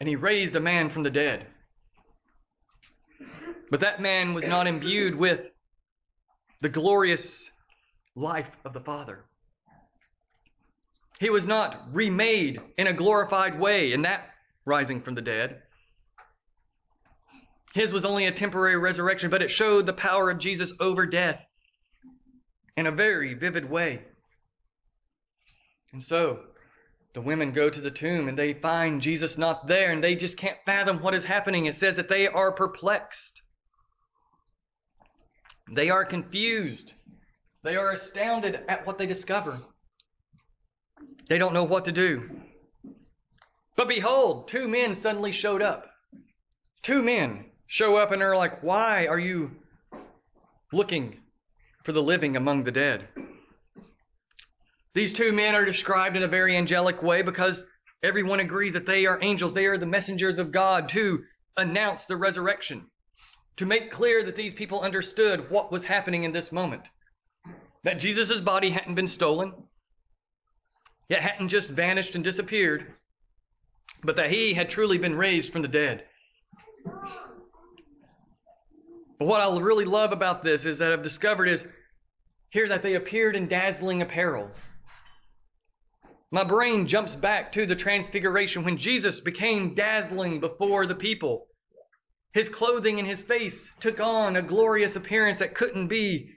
And 0.00 0.08
he 0.08 0.16
raised 0.16 0.56
a 0.56 0.60
man 0.60 0.88
from 0.88 1.02
the 1.02 1.10
dead. 1.10 1.46
But 3.70 3.80
that 3.80 4.00
man 4.00 4.32
was 4.32 4.46
not 4.46 4.66
imbued 4.66 5.14
with 5.14 5.50
the 6.62 6.70
glorious 6.70 7.50
life 8.16 8.50
of 8.64 8.72
the 8.72 8.80
Father. 8.80 9.26
He 11.20 11.28
was 11.28 11.44
not 11.44 11.88
remade 11.92 12.60
in 12.78 12.86
a 12.86 12.92
glorified 12.94 13.58
way 13.58 13.92
in 13.92 14.02
that 14.02 14.30
rising 14.68 15.02
from 15.02 15.14
the 15.14 15.22
dead. 15.22 15.62
His 17.74 17.92
was 17.92 18.04
only 18.04 18.26
a 18.26 18.32
temporary 18.32 18.76
resurrection, 18.76 19.30
but 19.30 19.42
it 19.42 19.50
showed 19.50 19.86
the 19.86 19.92
power 19.92 20.30
of 20.30 20.38
Jesus 20.38 20.72
over 20.80 21.06
death 21.06 21.44
in 22.76 22.86
a 22.86 22.92
very 22.92 23.34
vivid 23.34 23.68
way. 23.68 24.02
And 25.92 26.02
so, 26.02 26.40
the 27.14 27.20
women 27.20 27.52
go 27.52 27.70
to 27.70 27.80
the 27.80 27.90
tomb 27.90 28.28
and 28.28 28.38
they 28.38 28.54
find 28.54 29.00
Jesus 29.00 29.38
not 29.38 29.66
there 29.66 29.90
and 29.90 30.04
they 30.04 30.14
just 30.14 30.36
can't 30.36 30.58
fathom 30.64 31.02
what 31.02 31.14
is 31.14 31.24
happening. 31.24 31.66
It 31.66 31.74
says 31.74 31.96
that 31.96 32.08
they 32.08 32.28
are 32.28 32.52
perplexed. 32.52 33.42
They 35.74 35.90
are 35.90 36.04
confused. 36.04 36.92
They 37.64 37.76
are 37.76 37.90
astounded 37.90 38.60
at 38.68 38.86
what 38.86 38.98
they 38.98 39.06
discover. 39.06 39.60
They 41.28 41.38
don't 41.38 41.54
know 41.54 41.64
what 41.64 41.84
to 41.86 41.92
do. 41.92 42.22
But 43.78 43.86
behold, 43.86 44.48
two 44.48 44.66
men 44.66 44.92
suddenly 44.92 45.30
showed 45.30 45.62
up. 45.62 45.86
Two 46.82 47.00
men 47.00 47.44
show 47.68 47.96
up 47.96 48.10
and 48.10 48.20
are 48.20 48.36
like, 48.36 48.60
Why 48.60 49.06
are 49.06 49.20
you 49.20 49.52
looking 50.72 51.20
for 51.84 51.92
the 51.92 52.02
living 52.02 52.36
among 52.36 52.64
the 52.64 52.72
dead? 52.72 53.06
These 54.94 55.12
two 55.12 55.32
men 55.32 55.54
are 55.54 55.64
described 55.64 56.16
in 56.16 56.24
a 56.24 56.28
very 56.28 56.56
angelic 56.56 57.04
way 57.04 57.22
because 57.22 57.64
everyone 58.02 58.40
agrees 58.40 58.72
that 58.72 58.84
they 58.84 59.06
are 59.06 59.22
angels. 59.22 59.54
They 59.54 59.66
are 59.66 59.78
the 59.78 59.86
messengers 59.86 60.40
of 60.40 60.50
God 60.50 60.88
to 60.88 61.22
announce 61.56 62.04
the 62.04 62.16
resurrection 62.16 62.84
to 63.58 63.64
make 63.64 63.92
clear 63.92 64.24
that 64.24 64.34
these 64.34 64.54
people 64.54 64.80
understood 64.80 65.48
what 65.52 65.70
was 65.70 65.84
happening 65.84 66.24
in 66.24 66.32
this 66.32 66.50
moment. 66.50 66.82
That 67.84 68.00
Jesus' 68.00 68.40
body 68.40 68.70
hadn't 68.70 68.96
been 68.96 69.06
stolen, 69.06 69.52
it 71.08 71.20
hadn't 71.20 71.48
just 71.48 71.70
vanished 71.70 72.16
and 72.16 72.24
disappeared, 72.24 72.94
but 74.02 74.16
that 74.16 74.30
he 74.30 74.54
had 74.54 74.70
truly 74.70 74.98
been 74.98 75.16
raised 75.16 75.52
from 75.52 75.62
the 75.62 75.68
dead. 75.68 76.04
But 79.18 79.26
what 79.26 79.40
I 79.40 79.58
really 79.58 79.84
love 79.84 80.12
about 80.12 80.44
this 80.44 80.64
is 80.64 80.78
that 80.78 80.92
I've 80.92 81.02
discovered 81.02 81.48
is 81.48 81.66
here 82.50 82.68
that 82.68 82.82
they 82.82 82.94
appeared 82.94 83.34
in 83.34 83.48
dazzling 83.48 84.00
apparel. 84.00 84.50
My 86.30 86.44
brain 86.44 86.86
jumps 86.86 87.16
back 87.16 87.50
to 87.52 87.66
the 87.66 87.74
transfiguration 87.74 88.62
when 88.62 88.78
Jesus 88.78 89.18
became 89.18 89.74
dazzling 89.74 90.40
before 90.40 90.86
the 90.86 90.94
people. 90.94 91.46
His 92.32 92.48
clothing 92.48 92.98
and 92.98 93.08
his 93.08 93.24
face 93.24 93.70
took 93.80 93.98
on 93.98 94.36
a 94.36 94.42
glorious 94.42 94.94
appearance 94.96 95.38
that 95.38 95.54
couldn't 95.54 95.88
be 95.88 96.30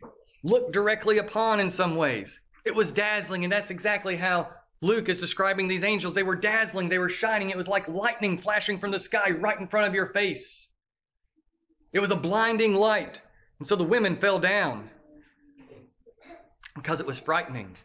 looked 0.44 0.72
directly 0.72 1.18
upon 1.18 1.60
in 1.60 1.70
some 1.70 1.96
ways. 1.96 2.40
It 2.66 2.74
was 2.74 2.92
dazzling, 2.92 3.44
and 3.44 3.52
that's 3.52 3.70
exactly 3.70 4.16
how 4.16 4.50
Luke 4.82 5.10
is 5.10 5.20
describing 5.20 5.68
these 5.68 5.84
angels. 5.84 6.16
They 6.16 6.24
were 6.24 6.36
dazzling, 6.36 6.90
they 6.90 6.98
were 6.98 7.10
shining. 7.10 7.52
It 7.52 7.58
was 7.58 7.68
like 7.68 7.88
lightning 7.88 8.38
flashing 8.38 8.80
from 8.80 8.92
the 8.92 9.00
sky 9.00 9.30
right 9.30 9.60
in 9.60 9.68
front 9.68 9.88
of 9.88 9.94
your 9.94 10.08
face. 10.08 10.70
It 11.94 12.00
was 12.00 12.12
a 12.12 12.16
blinding 12.16 12.74
light. 12.74 13.22
And 13.60 13.68
so 13.68 13.76
the 13.76 13.84
women 13.84 14.18
fell 14.18 14.40
down 14.40 14.90
because 16.76 17.00
it 17.00 17.06
was 17.06 17.20
frightening. 17.20 17.76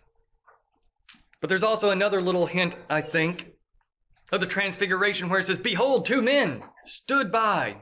But 1.41 1.49
there's 1.49 1.63
also 1.63 1.91
another 1.91 2.23
little 2.23 2.47
hint, 2.47 2.77
I 2.89 3.03
think, 3.03 3.49
of 4.33 4.41
the 4.41 4.47
transfiguration 4.47 5.29
where 5.29 5.41
it 5.41 5.47
says, 5.47 5.59
Behold, 5.59 6.07
two 6.07 6.23
men 6.23 6.63
stood 6.87 7.31
by. 7.31 7.77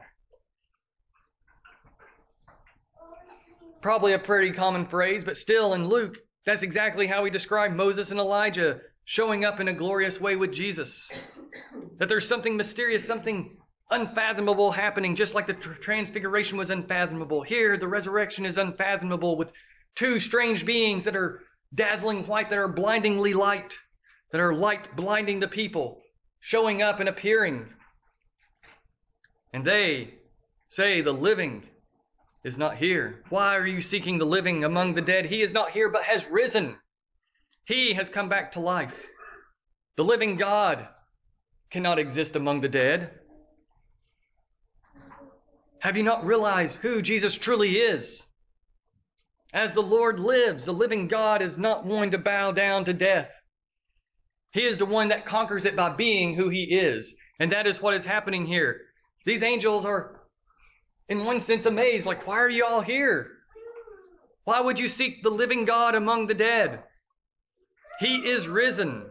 Probably 3.81 4.13
a 4.13 4.19
pretty 4.19 4.51
common 4.51 4.85
phrase, 4.87 5.23
but 5.23 5.37
still 5.37 5.73
in 5.73 5.87
Luke, 5.87 6.17
that's 6.45 6.63
exactly 6.63 7.07
how 7.07 7.23
he 7.23 7.31
described 7.31 7.75
Moses 7.75 8.11
and 8.11 8.19
Elijah 8.19 8.81
showing 9.05 9.45
up 9.45 9.59
in 9.59 9.67
a 9.67 9.73
glorious 9.73 10.19
way 10.19 10.35
with 10.35 10.51
Jesus. 10.51 11.09
That 11.99 12.09
there's 12.09 12.27
something 12.27 12.57
mysterious, 12.57 13.05
something 13.05 13.57
unfathomable 13.91 14.71
happening, 14.71 15.15
just 15.15 15.35
like 15.35 15.47
the 15.47 15.53
tr- 15.53 15.73
transfiguration 15.73 16.57
was 16.57 16.71
unfathomable. 16.71 17.43
Here, 17.43 17.77
the 17.77 17.87
resurrection 17.87 18.45
is 18.45 18.57
unfathomable 18.57 19.37
with 19.37 19.51
two 19.95 20.19
strange 20.19 20.65
beings 20.65 21.03
that 21.05 21.15
are 21.15 21.41
dazzling 21.73 22.25
white, 22.27 22.49
that 22.49 22.59
are 22.59 22.67
blindingly 22.67 23.33
light, 23.33 23.75
that 24.31 24.41
are 24.41 24.53
light 24.53 24.95
blinding 24.95 25.39
the 25.39 25.47
people, 25.47 26.01
showing 26.39 26.81
up 26.81 26.99
and 26.99 27.07
appearing. 27.07 27.69
And 29.53 29.65
they 29.65 30.15
say 30.69 31.01
the 31.01 31.13
living 31.13 31.63
is 32.43 32.57
not 32.57 32.77
here. 32.77 33.23
Why 33.29 33.55
are 33.55 33.67
you 33.67 33.81
seeking 33.81 34.17
the 34.17 34.25
living 34.25 34.63
among 34.63 34.95
the 34.95 35.01
dead? 35.01 35.27
He 35.27 35.41
is 35.41 35.53
not 35.53 35.71
here, 35.71 35.89
but 35.89 36.03
has 36.03 36.25
risen. 36.27 36.75
He 37.65 37.93
has 37.93 38.09
come 38.09 38.29
back 38.29 38.51
to 38.53 38.59
life. 38.59 38.93
The 39.97 40.03
living 40.03 40.35
God 40.35 40.87
cannot 41.71 41.99
exist 41.99 42.35
among 42.35 42.61
the 42.61 42.69
dead. 42.69 43.11
Have 45.79 45.97
you 45.97 46.03
not 46.03 46.25
realized 46.25 46.77
who 46.77 47.01
Jesus 47.01 47.33
truly 47.33 47.77
is? 47.77 48.23
As 49.53 49.73
the 49.73 49.81
Lord 49.81 50.19
lives, 50.19 50.65
the 50.65 50.73
living 50.73 51.07
God 51.07 51.41
is 51.41 51.57
not 51.57 51.85
one 51.85 52.11
to 52.11 52.17
bow 52.17 52.51
down 52.51 52.85
to 52.85 52.93
death. 52.93 53.29
He 54.51 54.61
is 54.61 54.77
the 54.77 54.85
one 54.85 55.09
that 55.09 55.25
conquers 55.25 55.65
it 55.65 55.75
by 55.75 55.89
being 55.89 56.35
who 56.35 56.49
he 56.49 56.63
is. 56.63 57.13
And 57.39 57.51
that 57.51 57.67
is 57.67 57.81
what 57.81 57.93
is 57.93 58.05
happening 58.05 58.45
here. 58.45 58.81
These 59.25 59.43
angels 59.43 59.85
are 59.85 60.21
in 61.07 61.25
one 61.25 61.39
sense 61.39 61.65
amazed, 61.65 62.05
like, 62.05 62.25
why 62.25 62.35
are 62.35 62.49
you 62.49 62.65
all 62.65 62.81
here? 62.81 63.31
Why 64.43 64.61
would 64.61 64.79
you 64.79 64.87
seek 64.87 65.23
the 65.23 65.29
living 65.29 65.65
God 65.65 65.95
among 65.95 66.27
the 66.27 66.33
dead? 66.33 66.83
He 67.99 68.29
is 68.29 68.47
risen. 68.47 69.05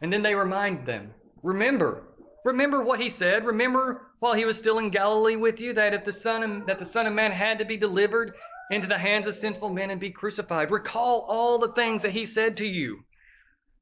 And 0.00 0.12
then 0.12 0.22
they 0.22 0.34
remind 0.34 0.86
them, 0.86 1.12
remember, 1.42 2.04
remember 2.44 2.82
what 2.82 3.00
he 3.00 3.10
said. 3.10 3.44
Remember 3.44 4.08
while 4.18 4.34
he 4.34 4.44
was 4.44 4.56
still 4.56 4.78
in 4.78 4.90
Galilee 4.90 5.36
with 5.36 5.60
you 5.60 5.72
that 5.74 5.94
if 5.94 6.04
the 6.04 6.12
son 6.12 6.42
of, 6.42 6.66
that 6.66 6.78
the 6.78 6.84
son 6.84 7.06
of 7.06 7.12
man 7.12 7.32
had 7.32 7.58
to 7.58 7.64
be 7.64 7.76
delivered 7.76 8.34
into 8.70 8.86
the 8.86 8.98
hands 8.98 9.26
of 9.26 9.34
sinful 9.34 9.68
men 9.68 9.90
and 9.90 10.00
be 10.00 10.10
crucified. 10.10 10.70
Recall 10.70 11.26
all 11.28 11.58
the 11.58 11.72
things 11.72 12.02
that 12.02 12.12
he 12.12 12.24
said 12.24 12.56
to 12.58 12.66
you. 12.66 13.00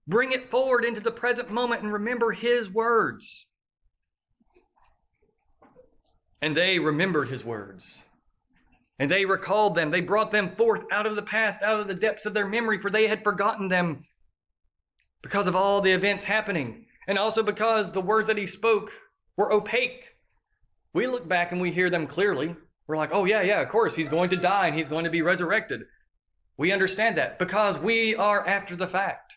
Bring 0.07 0.33
it 0.33 0.50
forward 0.50 0.85
into 0.85 1.00
the 1.00 1.11
present 1.11 1.50
moment 1.50 1.83
and 1.83 1.92
remember 1.92 2.33
his 2.33 2.71
words. 2.71 3.47
And 6.40 6.57
they 6.57 6.78
remembered 6.78 7.28
his 7.28 7.45
words. 7.45 8.02
And 8.99 9.11
they 9.11 9.25
recalled 9.25 9.75
them. 9.75 9.90
They 9.90 10.00
brought 10.00 10.33
them 10.33 10.57
forth 10.57 10.83
out 10.90 11.07
of 11.07 11.17
the 11.17 11.23
past, 11.23 11.62
out 11.62 11.81
of 11.81 11.87
the 11.87 11.95
depths 11.95 12.26
of 12.26 12.35
their 12.35 12.49
memory, 12.49 12.81
for 12.81 12.90
they 12.90 13.07
had 13.07 13.23
forgotten 13.23 13.69
them 13.69 14.05
because 15.23 15.47
of 15.47 15.55
all 15.55 15.81
the 15.81 15.93
events 15.93 16.25
happening. 16.25 16.87
And 17.07 17.19
also 17.19 17.43
because 17.43 17.93
the 17.93 18.00
words 18.00 18.26
that 18.26 18.37
he 18.37 18.47
spoke 18.47 18.90
were 19.37 19.52
opaque. 19.52 20.05
We 20.93 21.07
look 21.07 21.28
back 21.28 21.52
and 21.52 21.61
we 21.61 21.71
hear 21.71 21.90
them 21.90 22.07
clearly. 22.07 22.57
We're 22.87 22.97
like, 22.97 23.11
oh, 23.12 23.25
yeah, 23.25 23.43
yeah, 23.43 23.61
of 23.61 23.69
course, 23.69 23.95
he's 23.95 24.09
going 24.09 24.31
to 24.31 24.37
die 24.37 24.67
and 24.67 24.76
he's 24.76 24.88
going 24.88 25.05
to 25.05 25.11
be 25.11 25.23
resurrected. 25.23 25.83
We 26.57 26.73
understand 26.73 27.17
that 27.19 27.38
because 27.38 27.78
we 27.78 28.17
are 28.17 28.47
after 28.47 28.75
the 28.75 28.88
fact. 28.88 29.35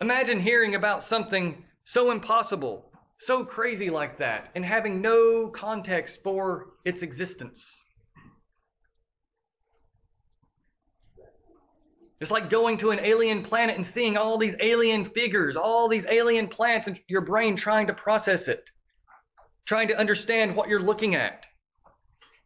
Imagine 0.00 0.40
hearing 0.40 0.74
about 0.74 1.04
something 1.04 1.64
so 1.84 2.10
impossible, 2.10 2.90
so 3.18 3.44
crazy 3.44 3.88
like 3.88 4.18
that, 4.18 4.50
and 4.56 4.64
having 4.64 5.00
no 5.00 5.48
context 5.48 6.18
for 6.24 6.70
its 6.84 7.02
existence. 7.02 7.72
It's 12.22 12.30
like 12.30 12.48
going 12.48 12.78
to 12.78 12.92
an 12.92 13.00
alien 13.00 13.42
planet 13.42 13.74
and 13.74 13.84
seeing 13.84 14.16
all 14.16 14.38
these 14.38 14.54
alien 14.60 15.04
figures, 15.04 15.56
all 15.56 15.88
these 15.88 16.06
alien 16.06 16.46
plants, 16.46 16.86
and 16.86 16.96
your 17.08 17.22
brain 17.22 17.56
trying 17.56 17.88
to 17.88 17.92
process 17.92 18.46
it, 18.46 18.62
trying 19.66 19.88
to 19.88 19.98
understand 19.98 20.54
what 20.54 20.68
you're 20.68 20.80
looking 20.80 21.16
at. 21.16 21.46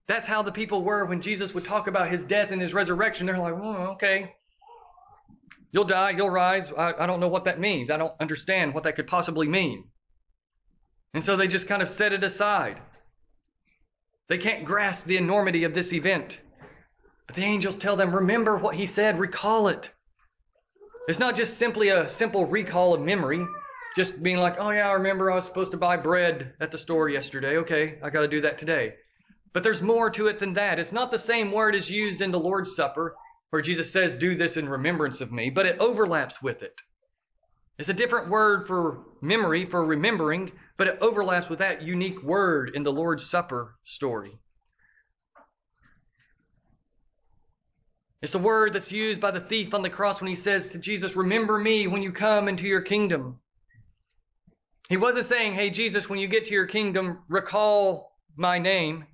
That's 0.09 0.25
how 0.25 0.40
the 0.40 0.50
people 0.50 0.83
were 0.83 1.04
when 1.04 1.21
Jesus 1.21 1.52
would 1.52 1.66
talk 1.66 1.88
about 1.88 2.11
his 2.11 2.25
death 2.25 2.52
and 2.52 2.62
his 2.62 2.73
resurrection. 2.73 3.26
They're 3.26 3.38
like, 3.38 3.52
oh, 3.52 3.88
okay. 3.92 4.35
You'll 5.73 5.85
die, 5.85 6.12
you'll 6.12 6.30
rise. 6.30 6.73
I, 6.73 6.95
I 7.00 7.06
don't 7.06 7.21
know 7.21 7.28
what 7.28 7.45
that 7.45 7.61
means. 7.61 7.90
I 7.90 7.99
don't 7.99 8.14
understand 8.18 8.73
what 8.73 8.85
that 8.85 8.97
could 8.97 9.06
possibly 9.06 9.47
mean. 9.47 9.85
And 11.12 11.23
so 11.23 11.37
they 11.37 11.49
just 11.49 11.68
kind 11.68 11.83
of 11.83 11.88
set 11.90 12.14
it 12.14 12.25
aside. 12.25 12.80
They 14.30 14.38
can't 14.38 14.64
grasp 14.64 15.04
the 15.04 15.18
enormity 15.18 15.64
of 15.64 15.75
this 15.75 15.92
event. 15.92 16.38
The 17.37 17.45
angels 17.45 17.76
tell 17.76 17.97
them, 17.97 18.14
remember 18.14 18.57
what 18.57 18.76
he 18.76 18.87
said, 18.87 19.21
recall 19.21 19.69
it. 19.69 19.90
It's 21.07 21.19
not 21.19 21.37
just 21.37 21.59
simply 21.59 21.90
a 21.90 22.09
simple 22.09 22.47
recall 22.47 22.95
of 22.95 23.02
memory, 23.02 23.47
just 23.95 24.23
being 24.23 24.38
like, 24.38 24.57
oh 24.59 24.71
yeah, 24.71 24.88
I 24.88 24.93
remember 24.93 25.31
I 25.31 25.35
was 25.35 25.45
supposed 25.45 25.71
to 25.73 25.76
buy 25.76 25.99
bread 25.99 26.55
at 26.61 26.71
the 26.71 26.78
store 26.78 27.11
yesterday. 27.11 27.59
Okay, 27.59 27.99
I 28.02 28.09
got 28.09 28.23
to 28.23 28.28
do 28.28 28.40
that 28.40 28.57
today. 28.57 28.95
But 29.52 29.62
there's 29.62 29.83
more 29.83 30.09
to 30.11 30.28
it 30.28 30.38
than 30.38 30.55
that. 30.55 30.78
It's 30.78 30.93
not 30.93 31.11
the 31.11 31.19
same 31.19 31.52
word 31.52 31.75
as 31.75 31.90
used 31.90 32.23
in 32.23 32.33
the 32.33 32.40
Lord's 32.40 32.75
Supper, 32.75 33.14
where 33.50 33.61
Jesus 33.61 33.93
says, 33.93 34.14
do 34.14 34.35
this 34.35 34.57
in 34.57 34.66
remembrance 34.66 35.21
of 35.21 35.31
me, 35.31 35.50
but 35.50 35.66
it 35.66 35.78
overlaps 35.78 36.40
with 36.40 36.62
it. 36.62 36.81
It's 37.78 37.90
a 37.90 37.95
different 37.95 38.31
word 38.31 38.66
for 38.66 39.05
memory, 39.21 39.66
for 39.66 39.85
remembering, 39.85 40.52
but 40.78 40.87
it 40.87 40.99
overlaps 41.02 41.50
with 41.50 41.59
that 41.59 41.83
unique 41.83 42.23
word 42.23 42.73
in 42.75 42.83
the 42.83 42.93
Lord's 42.93 43.26
Supper 43.26 43.75
story. 43.85 44.38
It's 48.23 48.32
the 48.32 48.38
word 48.38 48.73
that's 48.73 48.90
used 48.90 49.20
by 49.20 49.30
the 49.30 49.40
thief 49.40 49.75
on 49.75 49.82
the 49.82 49.90
cross 49.90 50.20
when 50.20 50.28
he 50.28 50.35
says 50.35 50.68
to 50.68 50.78
Jesus, 50.78 51.16
Remember 51.16 51.58
me 51.58 51.87
when 51.87 52.02
you 52.02 52.12
come 52.12 52.49
into 52.49 52.66
your 52.66 52.80
kingdom. 52.80 53.38
He 54.88 54.96
wasn't 54.96 55.26
saying, 55.26 55.54
Hey, 55.54 55.70
Jesus, 55.70 56.08
when 56.08 56.18
you 56.18 56.26
get 56.26 56.46
to 56.46 56.54
your 56.54 56.66
kingdom, 56.66 57.18
recall 57.28 58.16
my 58.37 58.58
name. 58.58 59.04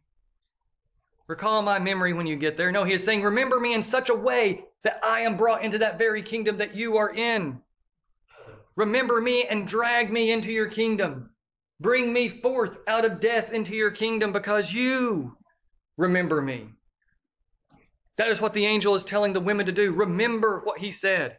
Recall 1.26 1.62
my 1.62 1.78
memory 1.78 2.12
when 2.12 2.26
you 2.26 2.36
get 2.36 2.56
there. 2.56 2.70
No, 2.70 2.84
he 2.84 2.92
is 2.92 3.04
saying, 3.04 3.22
Remember 3.22 3.58
me 3.58 3.74
in 3.74 3.82
such 3.82 4.08
a 4.08 4.14
way 4.14 4.64
that 4.84 5.00
I 5.02 5.20
am 5.20 5.36
brought 5.36 5.64
into 5.64 5.78
that 5.78 5.98
very 5.98 6.22
kingdom 6.22 6.58
that 6.58 6.74
you 6.74 6.96
are 6.96 7.14
in. 7.14 7.60
Remember 8.76 9.20
me 9.20 9.46
and 9.48 9.66
drag 9.66 10.12
me 10.12 10.32
into 10.32 10.50
your 10.50 10.68
kingdom. 10.68 11.30
Bring 11.80 12.12
me 12.12 12.28
forth 12.28 12.76
out 12.86 13.04
of 13.04 13.20
death 13.20 13.50
into 13.52 13.74
your 13.74 13.90
kingdom 13.90 14.32
because 14.32 14.72
you 14.72 15.36
remember 15.96 16.40
me. 16.40 16.68
That 18.22 18.30
is 18.30 18.40
what 18.40 18.54
the 18.54 18.66
angel 18.66 18.94
is 18.94 19.02
telling 19.02 19.32
the 19.32 19.40
women 19.40 19.66
to 19.66 19.72
do. 19.72 19.90
Remember 19.90 20.60
what 20.62 20.78
he 20.78 20.92
said. 20.92 21.38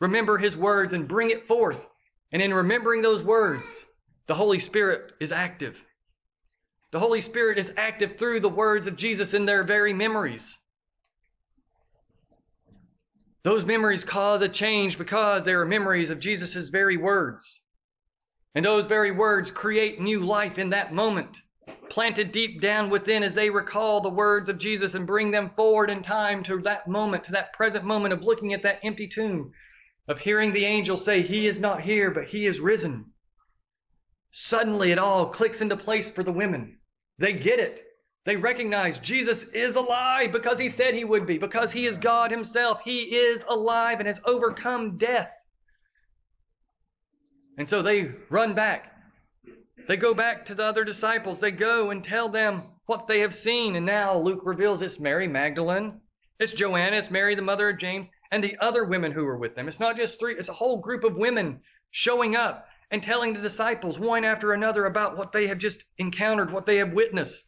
Remember 0.00 0.38
his 0.38 0.56
words 0.56 0.94
and 0.94 1.06
bring 1.06 1.28
it 1.28 1.44
forth. 1.44 1.86
And 2.32 2.40
in 2.40 2.54
remembering 2.54 3.02
those 3.02 3.22
words, 3.22 3.66
the 4.28 4.34
Holy 4.34 4.58
Spirit 4.58 5.12
is 5.20 5.30
active. 5.30 5.84
The 6.90 7.00
Holy 7.00 7.20
Spirit 7.20 7.58
is 7.58 7.70
active 7.76 8.16
through 8.18 8.40
the 8.40 8.48
words 8.48 8.86
of 8.86 8.96
Jesus 8.96 9.34
in 9.34 9.44
their 9.44 9.62
very 9.62 9.92
memories. 9.92 10.56
Those 13.42 13.66
memories 13.66 14.02
cause 14.02 14.40
a 14.40 14.48
change 14.48 14.96
because 14.96 15.44
they 15.44 15.52
are 15.52 15.66
memories 15.66 16.08
of 16.08 16.18
Jesus' 16.18 16.70
very 16.70 16.96
words. 16.96 17.60
And 18.54 18.64
those 18.64 18.86
very 18.86 19.10
words 19.10 19.50
create 19.50 20.00
new 20.00 20.24
life 20.24 20.56
in 20.56 20.70
that 20.70 20.94
moment 20.94 21.36
planted 21.90 22.32
deep 22.32 22.60
down 22.60 22.88
within 22.90 23.22
as 23.22 23.34
they 23.34 23.50
recall 23.50 24.00
the 24.00 24.08
words 24.08 24.48
of 24.48 24.58
Jesus 24.58 24.94
and 24.94 25.06
bring 25.06 25.30
them 25.30 25.50
forward 25.54 25.90
in 25.90 26.02
time 26.02 26.42
to 26.44 26.60
that 26.62 26.88
moment, 26.88 27.24
to 27.24 27.32
that 27.32 27.52
present 27.52 27.84
moment 27.84 28.14
of 28.14 28.22
looking 28.22 28.54
at 28.54 28.62
that 28.62 28.80
empty 28.82 29.06
tomb, 29.06 29.52
of 30.08 30.18
hearing 30.18 30.52
the 30.52 30.64
angel 30.64 30.96
say, 30.96 31.22
He 31.22 31.46
is 31.46 31.60
not 31.60 31.82
here, 31.82 32.10
but 32.10 32.24
He 32.28 32.46
is 32.46 32.60
risen. 32.60 33.06
Suddenly 34.30 34.90
it 34.90 34.98
all 34.98 35.26
clicks 35.26 35.60
into 35.60 35.76
place 35.76 36.10
for 36.10 36.24
the 36.24 36.32
women. 36.32 36.78
They 37.18 37.34
get 37.34 37.60
it. 37.60 37.84
They 38.24 38.36
recognize 38.36 38.98
Jesus 38.98 39.42
is 39.52 39.76
alive 39.76 40.32
because 40.32 40.58
He 40.58 40.68
said 40.68 40.94
He 40.94 41.04
would 41.04 41.26
be, 41.26 41.38
because 41.38 41.72
He 41.72 41.86
is 41.86 41.98
God 41.98 42.30
Himself. 42.30 42.80
He 42.84 43.14
is 43.14 43.44
alive 43.48 43.98
and 43.98 44.06
has 44.06 44.20
overcome 44.24 44.96
death. 44.96 45.30
And 47.58 47.68
so 47.68 47.82
they 47.82 48.12
run 48.30 48.54
back 48.54 48.92
they 49.88 49.96
go 49.96 50.14
back 50.14 50.44
to 50.46 50.54
the 50.54 50.64
other 50.64 50.84
disciples. 50.84 51.40
They 51.40 51.50
go 51.50 51.90
and 51.90 52.02
tell 52.02 52.28
them 52.28 52.62
what 52.86 53.06
they 53.06 53.20
have 53.20 53.34
seen. 53.34 53.76
And 53.76 53.86
now 53.86 54.16
Luke 54.16 54.42
reveals 54.44 54.82
it's 54.82 55.00
Mary 55.00 55.28
Magdalene, 55.28 56.00
it's 56.38 56.52
Joanna, 56.52 56.96
it's 56.96 57.10
Mary, 57.10 57.34
the 57.34 57.42
mother 57.42 57.68
of 57.68 57.78
James, 57.78 58.10
and 58.30 58.42
the 58.42 58.56
other 58.60 58.84
women 58.84 59.12
who 59.12 59.24
were 59.24 59.38
with 59.38 59.54
them. 59.54 59.68
It's 59.68 59.80
not 59.80 59.96
just 59.96 60.18
three, 60.18 60.34
it's 60.34 60.48
a 60.48 60.54
whole 60.54 60.78
group 60.78 61.04
of 61.04 61.16
women 61.16 61.60
showing 61.90 62.36
up 62.36 62.66
and 62.90 63.02
telling 63.02 63.32
the 63.32 63.40
disciples 63.40 63.98
one 63.98 64.24
after 64.24 64.52
another 64.52 64.86
about 64.86 65.16
what 65.16 65.32
they 65.32 65.46
have 65.46 65.58
just 65.58 65.84
encountered, 65.98 66.52
what 66.52 66.66
they 66.66 66.76
have 66.76 66.92
witnessed. 66.92 67.44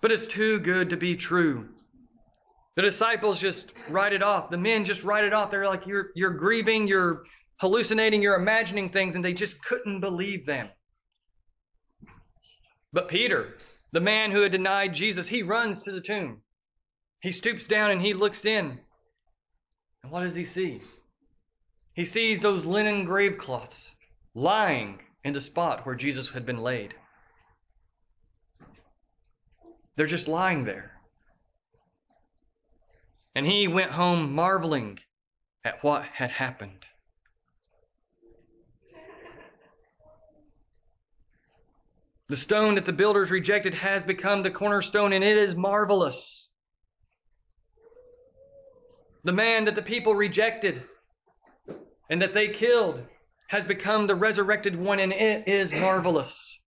But 0.00 0.12
it's 0.12 0.26
too 0.26 0.58
good 0.58 0.90
to 0.90 0.96
be 0.96 1.16
true. 1.16 1.68
The 2.74 2.82
disciples 2.82 3.38
just 3.38 3.72
write 3.88 4.12
it 4.12 4.22
off. 4.22 4.50
The 4.50 4.58
men 4.58 4.84
just 4.84 5.04
write 5.04 5.24
it 5.24 5.32
off. 5.32 5.50
They're 5.50 5.66
like, 5.66 5.86
you're, 5.86 6.10
you're 6.14 6.30
grieving, 6.30 6.88
you're 6.88 7.24
hallucinating, 7.62 8.20
you're 8.20 8.34
imagining 8.34 8.90
things, 8.90 9.14
and 9.14 9.24
they 9.24 9.32
just 9.32 9.62
couldn't 9.64 10.00
believe 10.00 10.44
them. 10.44 10.68
But 12.92 13.06
Peter, 13.06 13.56
the 13.92 14.00
man 14.00 14.32
who 14.32 14.42
had 14.42 14.50
denied 14.50 14.92
Jesus, 14.94 15.28
he 15.28 15.44
runs 15.44 15.80
to 15.82 15.92
the 15.92 16.00
tomb. 16.00 16.42
He 17.20 17.30
stoops 17.30 17.64
down 17.64 17.92
and 17.92 18.02
he 18.02 18.14
looks 18.14 18.44
in. 18.44 18.80
And 20.02 20.10
what 20.10 20.22
does 20.22 20.34
he 20.34 20.42
see? 20.42 20.82
He 21.94 22.04
sees 22.04 22.40
those 22.40 22.64
linen 22.64 23.04
grave 23.04 23.38
cloths 23.38 23.94
lying 24.34 24.98
in 25.22 25.32
the 25.32 25.40
spot 25.40 25.86
where 25.86 25.94
Jesus 25.94 26.30
had 26.30 26.44
been 26.44 26.58
laid. 26.58 26.94
They're 29.94 30.06
just 30.06 30.26
lying 30.26 30.64
there. 30.64 30.90
And 33.36 33.46
he 33.46 33.68
went 33.68 33.92
home 33.92 34.34
marveling 34.34 34.98
at 35.64 35.84
what 35.84 36.02
had 36.12 36.30
happened. 36.30 36.86
The 42.32 42.38
stone 42.38 42.76
that 42.76 42.86
the 42.86 42.94
builders 42.94 43.30
rejected 43.30 43.74
has 43.74 44.02
become 44.04 44.42
the 44.42 44.50
cornerstone, 44.50 45.12
and 45.12 45.22
it 45.22 45.36
is 45.36 45.54
marvelous. 45.54 46.48
The 49.22 49.34
man 49.34 49.66
that 49.66 49.74
the 49.74 49.82
people 49.82 50.14
rejected 50.14 50.82
and 52.08 52.22
that 52.22 52.32
they 52.32 52.48
killed 52.48 53.02
has 53.48 53.66
become 53.66 54.06
the 54.06 54.14
resurrected 54.14 54.76
one, 54.76 54.98
and 54.98 55.12
it 55.12 55.46
is 55.46 55.72
marvelous. 55.72 56.58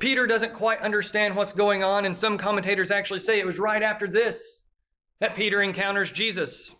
Peter 0.00 0.26
doesn't 0.26 0.54
quite 0.54 0.80
understand 0.80 1.36
what's 1.36 1.52
going 1.52 1.84
on, 1.84 2.04
and 2.04 2.16
some 2.16 2.36
commentators 2.36 2.90
actually 2.90 3.20
say 3.20 3.38
it 3.38 3.46
was 3.46 3.60
right 3.60 3.84
after 3.84 4.08
this 4.08 4.64
that 5.20 5.36
Peter 5.36 5.62
encounters 5.62 6.10
Jesus. 6.10 6.74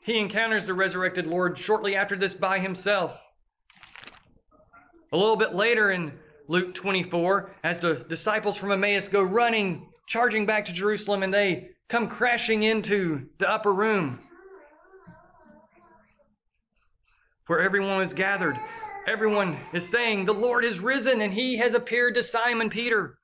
He 0.00 0.18
encounters 0.18 0.66
the 0.66 0.74
resurrected 0.74 1.28
Lord 1.28 1.56
shortly 1.56 1.94
after 1.94 2.16
this 2.16 2.34
by 2.34 2.58
himself. 2.58 3.16
A 5.12 5.16
little 5.16 5.36
bit 5.36 5.54
later 5.54 5.92
in 5.92 6.18
Luke 6.50 6.74
24, 6.74 7.50
as 7.62 7.78
the 7.78 8.06
disciples 8.08 8.56
from 8.56 8.72
Emmaus 8.72 9.06
go 9.06 9.22
running, 9.22 9.86
charging 10.06 10.46
back 10.46 10.64
to 10.64 10.72
Jerusalem, 10.72 11.22
and 11.22 11.32
they 11.32 11.68
come 11.88 12.08
crashing 12.08 12.62
into 12.62 13.28
the 13.38 13.48
upper 13.48 13.72
room 13.72 14.18
where 17.46 17.60
everyone 17.60 18.00
is 18.00 18.14
gathered. 18.14 18.58
Everyone 19.06 19.58
is 19.74 19.86
saying, 19.86 20.24
The 20.24 20.32
Lord 20.32 20.64
is 20.64 20.80
risen, 20.80 21.20
and 21.20 21.32
he 21.32 21.58
has 21.58 21.74
appeared 21.74 22.14
to 22.14 22.22
Simon 22.22 22.70
Peter. 22.70 23.18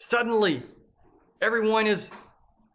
Suddenly, 0.00 0.62
everyone 1.40 1.86
is 1.86 2.10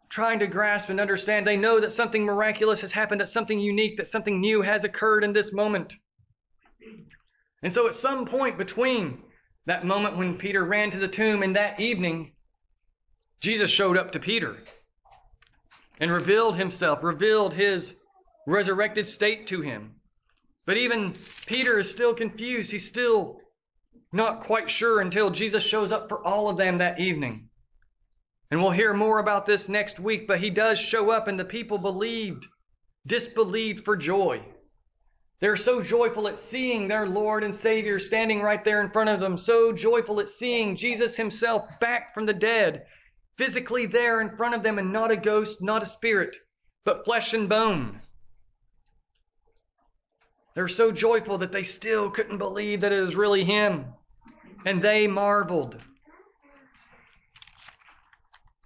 trying 0.08 0.40
to 0.40 0.48
grasp 0.48 0.88
and 0.88 1.00
understand. 1.00 1.46
They 1.46 1.56
know 1.56 1.78
that 1.78 1.92
something 1.92 2.24
miraculous 2.24 2.80
has 2.80 2.90
happened, 2.90 3.20
that 3.20 3.28
something 3.28 3.60
unique, 3.60 3.96
that 3.98 4.08
something 4.08 4.40
new 4.40 4.62
has 4.62 4.82
occurred 4.82 5.22
in 5.22 5.32
this 5.32 5.52
moment. 5.52 5.94
And 7.62 7.72
so 7.72 7.86
at 7.86 7.94
some 7.94 8.26
point 8.26 8.58
between 8.58 9.22
that 9.66 9.84
moment 9.84 10.16
when 10.16 10.38
Peter 10.38 10.64
ran 10.64 10.90
to 10.90 10.98
the 10.98 11.08
tomb 11.08 11.42
and 11.42 11.56
that 11.56 11.80
evening, 11.80 12.32
Jesus 13.40 13.70
showed 13.70 13.96
up 13.96 14.12
to 14.12 14.20
Peter 14.20 14.56
and 16.00 16.10
revealed 16.10 16.56
himself, 16.56 17.02
revealed 17.02 17.54
his 17.54 17.94
resurrected 18.46 19.06
state 19.06 19.46
to 19.48 19.60
him. 19.60 19.96
But 20.66 20.76
even 20.76 21.16
Peter 21.46 21.78
is 21.78 21.90
still 21.90 22.14
confused. 22.14 22.70
He's 22.70 22.86
still 22.86 23.40
not 24.12 24.44
quite 24.44 24.70
sure 24.70 25.00
until 25.00 25.30
Jesus 25.30 25.62
shows 25.62 25.92
up 25.92 26.08
for 26.08 26.24
all 26.26 26.48
of 26.48 26.56
them 26.56 26.78
that 26.78 27.00
evening. 27.00 27.48
And 28.50 28.62
we'll 28.62 28.70
hear 28.70 28.94
more 28.94 29.18
about 29.18 29.44
this 29.44 29.68
next 29.68 30.00
week, 30.00 30.26
but 30.26 30.40
he 30.40 30.50
does 30.50 30.78
show 30.78 31.10
up 31.10 31.28
and 31.28 31.38
the 31.38 31.44
people 31.44 31.78
believed, 31.78 32.46
disbelieved 33.06 33.84
for 33.84 33.96
joy. 33.96 34.42
They're 35.40 35.56
so 35.56 35.80
joyful 35.80 36.26
at 36.26 36.38
seeing 36.38 36.88
their 36.88 37.06
Lord 37.06 37.44
and 37.44 37.54
Savior 37.54 38.00
standing 38.00 38.40
right 38.40 38.64
there 38.64 38.80
in 38.80 38.90
front 38.90 39.10
of 39.10 39.20
them, 39.20 39.38
so 39.38 39.72
joyful 39.72 40.18
at 40.18 40.28
seeing 40.28 40.76
Jesus 40.76 41.16
Himself 41.16 41.78
back 41.78 42.12
from 42.12 42.26
the 42.26 42.34
dead, 42.34 42.86
physically 43.36 43.86
there 43.86 44.20
in 44.20 44.36
front 44.36 44.56
of 44.56 44.64
them, 44.64 44.78
and 44.78 44.92
not 44.92 45.12
a 45.12 45.16
ghost, 45.16 45.62
not 45.62 45.82
a 45.82 45.86
spirit, 45.86 46.34
but 46.84 47.04
flesh 47.04 47.34
and 47.34 47.48
bone. 47.48 48.00
They're 50.56 50.66
so 50.66 50.90
joyful 50.90 51.38
that 51.38 51.52
they 51.52 51.62
still 51.62 52.10
couldn't 52.10 52.38
believe 52.38 52.80
that 52.80 52.92
it 52.92 53.00
was 53.00 53.14
really 53.14 53.44
Him, 53.44 53.86
and 54.66 54.82
they 54.82 55.06
marveled. 55.06 55.76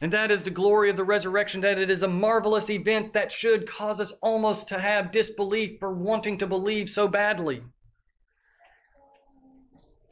And 0.02 0.12
that 0.12 0.32
is 0.32 0.42
the 0.42 0.50
glory 0.50 0.90
of 0.90 0.96
the 0.96 1.04
resurrection, 1.04 1.60
that 1.60 1.78
it 1.78 1.88
is 1.88 2.02
a 2.02 2.08
marvelous 2.08 2.68
event 2.68 3.12
that 3.12 3.30
should 3.30 3.70
cause 3.70 4.00
us 4.00 4.10
almost 4.20 4.66
to 4.68 4.80
have 4.80 5.12
disbelief 5.12 5.78
for 5.78 5.94
wanting 5.94 6.38
to 6.38 6.46
believe 6.48 6.88
so 6.88 7.06
badly. 7.06 7.62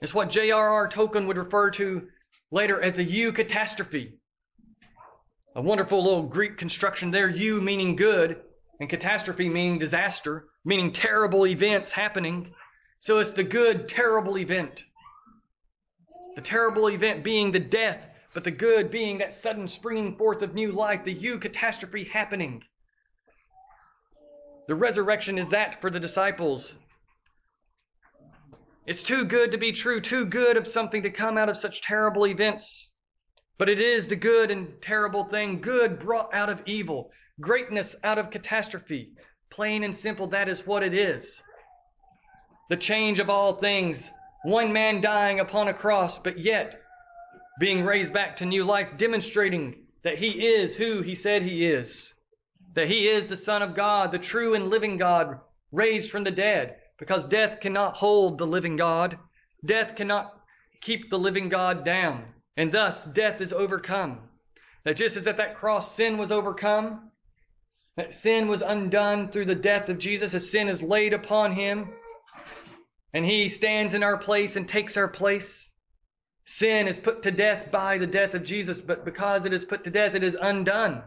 It's 0.00 0.14
what 0.14 0.31
J.R.R. 0.31 0.88
Tolkien 0.88 1.26
would 1.26 1.37
refer 1.37 1.72
to 1.72 2.07
later 2.53 2.81
as 2.81 2.94
the 2.94 3.05
eucatastrophe. 3.05 4.12
A 5.57 5.61
wonderful 5.61 6.05
little 6.05 6.22
Greek 6.22 6.57
construction 6.57 7.11
there, 7.11 7.29
eu 7.29 7.61
meaning 7.61 7.96
good, 7.96 8.40
and 8.79 8.88
catastrophe 8.88 9.48
meaning 9.48 9.81
disaster, 9.81 10.46
meaning 10.64 10.92
terrible 10.92 11.48
events 11.48 11.90
happening. 11.90 12.55
So 13.00 13.18
it's 13.18 13.33
the 13.33 13.42
good, 13.42 13.88
terrible 13.88 14.38
event. 14.38 14.85
The 16.37 16.42
terrible 16.42 16.90
event 16.90 17.24
being 17.24 17.50
the 17.50 17.59
death 17.59 18.10
but 18.33 18.45
the 18.45 18.51
good 18.51 18.90
being 18.90 19.19
that 19.19 19.35
sudden 19.35 19.66
springing 19.66 20.16
forth 20.16 20.43
of 20.43 20.55
new 20.55 20.73
life, 20.73 21.05
the 21.05 21.14
eucatastrophe 21.14 22.09
happening. 22.11 22.62
The 24.69 24.75
resurrection 24.75 25.37
is 25.37 25.49
that 25.49 25.81
for 25.81 25.90
the 25.90 25.99
disciples. 25.99 26.75
It's 28.87 29.03
too 29.03 29.25
good 29.25 29.51
to 29.51 29.59
be 29.59 29.73
true, 29.73 30.01
too 30.01 30.25
good 30.25 30.57
of 30.57 30.66
something 30.66 31.03
to 31.03 31.11
come 31.11 31.37
out 31.37 31.49
of 31.49 31.57
such 31.57 31.83
terrible 31.83 32.27
events. 32.27 32.90
But 33.59 33.69
it 33.69 33.81
is 33.81 34.09
the 34.09 34.16
good 34.16 34.51
and 34.51 34.81
terrible 34.81 35.25
thing, 35.25 35.61
good 35.61 35.99
brought 35.99 36.33
out 36.33 36.49
of 36.49 36.62
evil, 36.66 37.11
greatness 37.40 37.95
out 38.05 38.19
of 38.19 38.31
catastrophe. 38.31 39.12
Plain 39.51 39.83
and 39.83 39.95
simple, 39.95 40.29
that 40.29 40.49
is 40.49 40.66
what 40.66 40.83
it 40.83 40.95
is. 40.95 41.43
The 42.71 42.77
change 42.77 43.19
of 43.19 43.29
all 43.29 43.55
things, 43.55 44.11
one 44.45 44.73
man 44.73 45.01
dying 45.01 45.40
upon 45.40 45.69
a 45.69 45.75
cross, 45.75 46.16
but 46.16 46.38
yet 46.38 46.81
being 47.61 47.85
raised 47.85 48.12
back 48.12 48.37
to 48.37 48.46
new 48.46 48.64
life, 48.64 48.88
demonstrating 48.96 49.77
that 50.03 50.18
he 50.18 50.29
is 50.31 50.75
who 50.75 51.03
he 51.03 51.14
said 51.14 51.42
he 51.42 51.66
is, 51.66 52.14
that 52.75 52.88
he 52.88 53.07
is 53.07 53.29
the 53.29 53.37
Son 53.37 53.61
of 53.61 53.75
God, 53.75 54.11
the 54.11 54.18
true 54.18 54.55
and 54.55 54.70
living 54.70 54.96
God, 54.96 55.38
raised 55.70 56.11
from 56.11 56.25
the 56.25 56.31
dead, 56.31 56.77
because 56.99 57.27
death 57.27 57.61
cannot 57.61 57.96
hold 57.96 58.38
the 58.38 58.46
living 58.46 58.77
God. 58.77 59.18
Death 59.64 59.94
cannot 59.94 60.40
keep 60.81 61.11
the 61.11 61.18
living 61.18 61.51
God 61.51 61.85
down, 61.85 62.25
and 62.57 62.73
thus 62.73 63.05
death 63.05 63.42
is 63.42 63.53
overcome. 63.53 64.20
That 64.87 64.96
just 64.96 65.18
as 65.18 65.27
at 65.27 65.37
that 65.37 65.57
cross 65.57 65.94
sin 65.94 66.16
was 66.16 66.33
overcome, 66.33 67.11
that 67.99 68.14
sin 68.14 68.49
was 68.49 68.62
undone 68.62 69.31
through 69.31 69.44
the 69.44 69.55
death 69.55 69.90
of 69.90 69.99
Jesus, 69.99 70.33
as 70.33 70.51
sin 70.51 70.70
is 70.70 70.83
laid 70.83 71.12
upon 71.12 71.53
him, 71.53 71.92
and 73.12 73.27
he 73.27 73.51
stands 73.51 73.92
in 73.92 74.03
our 74.03 74.16
place 74.16 74.57
and 74.57 74.66
takes 74.66 74.96
our 74.96 75.09
place. 75.09 75.70
Sin 76.53 76.89
is 76.89 76.99
put 76.99 77.23
to 77.23 77.31
death 77.31 77.71
by 77.71 77.97
the 77.97 78.09
death 78.09 78.35
of 78.35 78.43
Jesus, 78.43 78.81
but 78.81 79.05
because 79.05 79.45
it 79.45 79.53
is 79.53 79.65
put 79.65 79.85
to 79.85 79.91
death, 79.91 80.17
it 80.17 80.25
is 80.25 80.37
undone. 80.39 81.05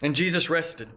And 0.00 0.16
Jesus 0.16 0.48
rested. 0.48 0.88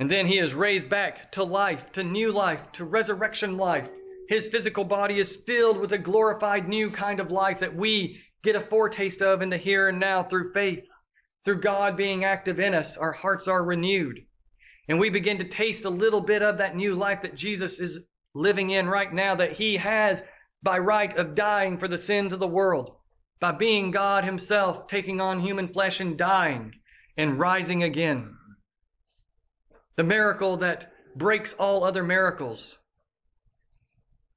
And 0.00 0.10
then 0.10 0.26
he 0.26 0.38
is 0.38 0.54
raised 0.54 0.88
back 0.88 1.32
to 1.32 1.44
life, 1.44 1.92
to 1.92 2.02
new 2.02 2.32
life, 2.32 2.60
to 2.72 2.86
resurrection 2.86 3.58
life. 3.58 3.90
His 4.30 4.48
physical 4.48 4.84
body 4.84 5.18
is 5.18 5.36
filled 5.36 5.76
with 5.76 5.92
a 5.92 5.98
glorified 5.98 6.66
new 6.66 6.90
kind 6.90 7.20
of 7.20 7.30
life 7.30 7.58
that 7.58 7.76
we 7.76 8.22
get 8.42 8.56
a 8.56 8.60
foretaste 8.60 9.20
of 9.20 9.42
in 9.42 9.50
the 9.50 9.58
here 9.58 9.90
and 9.90 10.00
now 10.00 10.22
through 10.22 10.54
faith. 10.54 10.82
Through 11.44 11.60
God 11.60 11.94
being 11.94 12.24
active 12.24 12.58
in 12.58 12.74
us, 12.74 12.96
our 12.96 13.12
hearts 13.12 13.48
are 13.48 13.62
renewed. 13.62 14.20
And 14.88 14.98
we 14.98 15.10
begin 15.10 15.36
to 15.38 15.48
taste 15.48 15.84
a 15.84 15.90
little 15.90 16.22
bit 16.22 16.42
of 16.42 16.56
that 16.56 16.74
new 16.74 16.94
life 16.94 17.20
that 17.20 17.34
Jesus 17.34 17.80
is 17.80 17.98
living 18.36 18.70
in 18.70 18.86
right 18.86 19.12
now 19.12 19.34
that 19.34 19.54
he 19.54 19.78
has 19.78 20.22
by 20.62 20.78
right 20.78 21.16
of 21.16 21.34
dying 21.34 21.78
for 21.78 21.88
the 21.88 21.98
sins 21.98 22.32
of 22.32 22.38
the 22.38 22.46
world, 22.46 22.96
by 23.40 23.52
being 23.52 23.90
God 23.90 24.24
himself, 24.24 24.88
taking 24.88 25.20
on 25.20 25.40
human 25.40 25.68
flesh 25.68 26.00
and 26.00 26.18
dying 26.18 26.72
and 27.16 27.38
rising 27.38 27.82
again. 27.82 28.36
The 29.96 30.04
miracle 30.04 30.58
that 30.58 30.92
breaks 31.16 31.54
all 31.54 31.82
other 31.82 32.02
miracles. 32.02 32.76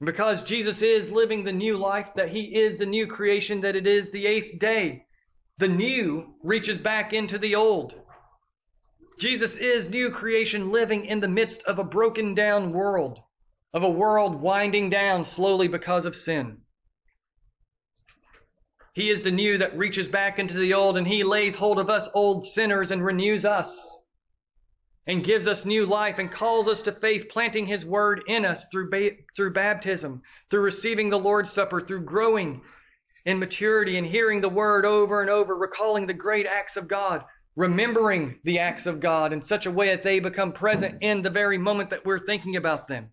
Because 0.02 0.44
Jesus 0.44 0.82
is 0.82 1.12
living 1.12 1.44
the 1.44 1.52
new 1.52 1.78
life, 1.78 2.08
that 2.16 2.30
he 2.30 2.56
is 2.56 2.78
the 2.78 2.86
new 2.86 3.06
creation, 3.06 3.60
that 3.62 3.76
it 3.76 3.86
is 3.86 4.12
the 4.12 4.26
eighth 4.26 4.60
day. 4.60 5.04
The 5.58 5.68
new 5.68 6.36
reaches 6.42 6.78
back 6.78 7.12
into 7.12 7.38
the 7.38 7.56
old. 7.56 7.96
Jesus 9.20 9.58
is 9.58 9.90
new 9.90 10.10
creation 10.10 10.72
living 10.72 11.06
in 11.06 11.20
the 11.20 11.28
midst 11.28 11.62
of 11.64 11.80
a 11.80 11.84
broken 11.84 12.34
down 12.34 12.72
world 12.72 13.20
of 13.74 13.84
a 13.84 13.90
world 13.90 14.42
winding 14.42 14.90
down 14.90 15.24
slowly 15.24 15.68
because 15.68 16.06
of 16.06 16.16
sin. 16.16 16.58
He 18.94 19.10
is 19.10 19.22
the 19.22 19.32
new 19.32 19.58
that 19.60 19.78
reaches 19.78 20.08
back 20.08 20.40
into 20.40 20.58
the 20.58 20.74
old, 20.74 20.98
and 20.98 21.08
He 21.08 21.24
lays 21.24 21.56
hold 21.56 21.80
of 21.80 21.90
us 21.90 22.10
old 22.14 22.46
sinners 22.46 22.92
and 22.92 23.04
renews 23.04 23.46
us 23.46 23.98
and 25.08 25.24
gives 25.24 25.48
us 25.48 25.66
new 25.66 25.86
life 25.86 26.20
and 26.20 26.32
calls 26.32 26.68
us 26.68 26.82
to 26.84 26.92
faith, 26.92 27.30
planting 27.30 27.66
His 27.66 27.86
word 27.86 28.24
in 28.28 28.46
us 28.46 28.66
through, 28.72 28.90
ba- 28.90 29.16
through 29.36 29.54
baptism, 29.54 30.22
through 30.50 30.62
receiving 30.62 31.10
the 31.10 31.20
Lord's 31.20 31.52
Supper, 31.52 31.82
through 31.82 32.04
growing 32.04 32.62
in 33.26 33.40
maturity 33.40 33.98
and 33.98 34.08
hearing 34.08 34.42
the 34.42 34.50
word 34.50 34.86
over 34.86 35.22
and 35.22 35.30
over, 35.30 35.56
recalling 35.56 36.08
the 36.08 36.14
great 36.14 36.46
acts 36.46 36.76
of 36.76 36.88
God, 36.88 37.24
remembering 37.56 38.40
the 38.44 38.60
acts 38.60 38.86
of 38.86 39.00
God 39.00 39.34
in 39.34 39.44
such 39.44 39.66
a 39.66 39.72
way 39.72 39.90
that 39.90 40.04
they 40.04 40.20
become 40.20 40.52
present 40.52 40.98
in 41.02 41.22
the 41.22 41.30
very 41.30 41.58
moment 41.58 41.90
that 41.92 42.06
we're 42.06 42.26
thinking 42.26 42.56
about 42.56 42.88
them. 42.88 43.12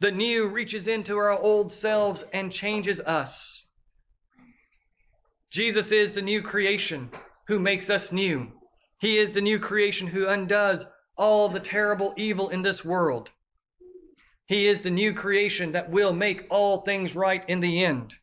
The 0.00 0.10
new 0.10 0.48
reaches 0.48 0.88
into 0.88 1.16
our 1.16 1.30
old 1.30 1.72
selves 1.72 2.24
and 2.32 2.52
changes 2.52 3.00
us. 3.00 3.64
Jesus 5.50 5.92
is 5.92 6.12
the 6.12 6.22
new 6.22 6.42
creation 6.42 7.10
who 7.46 7.60
makes 7.60 7.88
us 7.88 8.10
new. 8.10 8.50
He 8.98 9.18
is 9.18 9.32
the 9.32 9.40
new 9.40 9.58
creation 9.58 10.08
who 10.08 10.26
undoes 10.26 10.84
all 11.16 11.48
the 11.48 11.60
terrible 11.60 12.12
evil 12.16 12.48
in 12.48 12.62
this 12.62 12.84
world. 12.84 13.30
He 14.46 14.66
is 14.66 14.80
the 14.80 14.90
new 14.90 15.14
creation 15.14 15.72
that 15.72 15.90
will 15.90 16.12
make 16.12 16.46
all 16.50 16.82
things 16.82 17.14
right 17.14 17.42
in 17.48 17.60
the 17.60 17.84
end. 17.84 18.14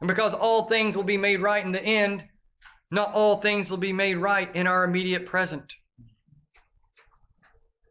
And 0.00 0.08
because 0.08 0.34
all 0.34 0.64
things 0.64 0.96
will 0.96 1.04
be 1.04 1.16
made 1.16 1.40
right 1.40 1.64
in 1.64 1.72
the 1.72 1.80
end, 1.80 2.24
not 2.90 3.12
all 3.14 3.40
things 3.40 3.70
will 3.70 3.78
be 3.78 3.92
made 3.92 4.16
right 4.16 4.54
in 4.54 4.66
our 4.66 4.84
immediate 4.84 5.26
present. 5.26 5.72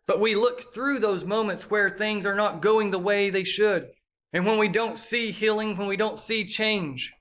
But 0.08 0.22
we 0.22 0.36
look 0.36 0.74
through 0.74 1.00
those 1.00 1.24
moments 1.24 1.70
where 1.70 1.90
things 1.90 2.26
are 2.26 2.36
not 2.36 2.62
going 2.62 2.92
the 2.92 3.00
way 3.00 3.30
they 3.30 3.44
should. 3.44 3.88
And 4.34 4.46
when 4.46 4.60
we 4.60 4.68
don't 4.68 4.98
see 4.98 5.32
healing, 5.32 5.78
when 5.78 5.88
we 5.88 5.98
don't 5.98 6.20
see 6.20 6.46
change, 6.46 7.12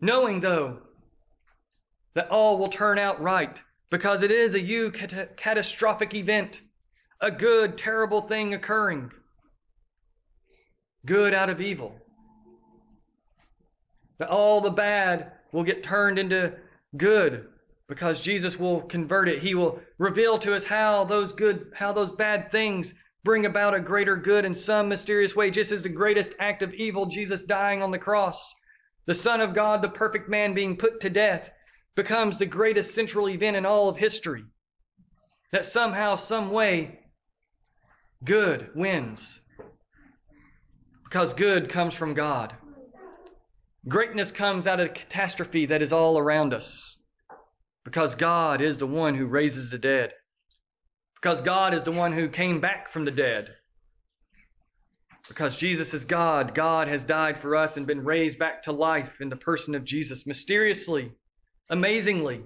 knowing 0.00 0.40
though 0.40 0.78
that 2.14 2.30
all 2.30 2.58
will 2.58 2.68
turn 2.68 2.98
out 2.98 3.20
right 3.20 3.60
because 3.90 4.22
it 4.22 4.30
is 4.30 4.54
a 4.54 4.60
eucatastrophic 4.60 6.14
event, 6.14 6.60
a 7.20 7.30
good, 7.30 7.78
terrible 7.78 8.22
thing 8.22 8.54
occurring. 8.54 9.10
Good 11.06 11.32
out 11.32 11.50
of 11.50 11.60
evil. 11.60 11.94
That 14.18 14.30
all 14.30 14.60
the 14.60 14.70
bad 14.70 15.32
will 15.52 15.62
get 15.62 15.84
turned 15.84 16.18
into 16.18 16.54
good 16.96 17.46
because 17.88 18.20
Jesus 18.20 18.58
will 18.58 18.82
convert 18.82 19.28
it. 19.28 19.42
He 19.42 19.54
will 19.54 19.80
reveal 19.98 20.38
to 20.40 20.54
us 20.54 20.62
how 20.62 21.04
those 21.04 21.32
good, 21.32 21.72
how 21.74 21.92
those 21.92 22.10
bad 22.16 22.52
things 22.52 22.92
bring 23.24 23.46
about 23.46 23.74
a 23.74 23.80
greater 23.80 24.16
good 24.16 24.44
in 24.44 24.54
some 24.54 24.88
mysterious 24.88 25.34
way, 25.34 25.50
just 25.50 25.72
as 25.72 25.82
the 25.82 25.88
greatest 25.88 26.32
act 26.38 26.62
of 26.62 26.74
evil, 26.74 27.06
Jesus 27.06 27.42
dying 27.42 27.82
on 27.82 27.90
the 27.90 27.98
cross, 27.98 28.54
the 29.06 29.14
Son 29.14 29.40
of 29.40 29.54
God, 29.54 29.82
the 29.82 29.88
perfect 29.88 30.28
man 30.28 30.54
being 30.54 30.76
put 30.76 31.00
to 31.00 31.10
death, 31.10 31.48
becomes 31.96 32.38
the 32.38 32.46
greatest 32.46 32.94
central 32.94 33.28
event 33.28 33.56
in 33.56 33.66
all 33.66 33.88
of 33.88 33.96
history. 33.96 34.44
That 35.50 35.64
somehow, 35.64 36.16
some 36.16 36.50
way, 36.50 37.00
good 38.22 38.68
wins. 38.74 39.40
Because 41.04 41.32
good 41.32 41.70
comes 41.70 41.94
from 41.94 42.12
God. 42.12 42.54
Greatness 43.88 44.30
comes 44.30 44.66
out 44.66 44.78
of 44.78 44.88
the 44.88 44.94
catastrophe 44.94 45.64
that 45.66 45.80
is 45.80 45.92
all 45.92 46.18
around 46.18 46.52
us. 46.52 46.97
Because 47.88 48.14
God 48.14 48.60
is 48.60 48.76
the 48.76 48.86
one 48.86 49.14
who 49.14 49.24
raises 49.24 49.70
the 49.70 49.78
dead. 49.78 50.12
Because 51.14 51.40
God 51.40 51.72
is 51.72 51.84
the 51.84 51.90
one 51.90 52.12
who 52.12 52.28
came 52.28 52.60
back 52.60 52.92
from 52.92 53.06
the 53.06 53.10
dead. 53.10 53.48
Because 55.26 55.56
Jesus 55.56 55.94
is 55.94 56.04
God, 56.04 56.54
God 56.54 56.86
has 56.86 57.02
died 57.02 57.40
for 57.40 57.56
us 57.56 57.78
and 57.78 57.86
been 57.86 58.04
raised 58.04 58.38
back 58.38 58.62
to 58.64 58.72
life 58.72 59.12
in 59.22 59.30
the 59.30 59.36
person 59.36 59.74
of 59.74 59.86
Jesus 59.86 60.26
mysteriously, 60.26 61.12
amazingly. 61.70 62.42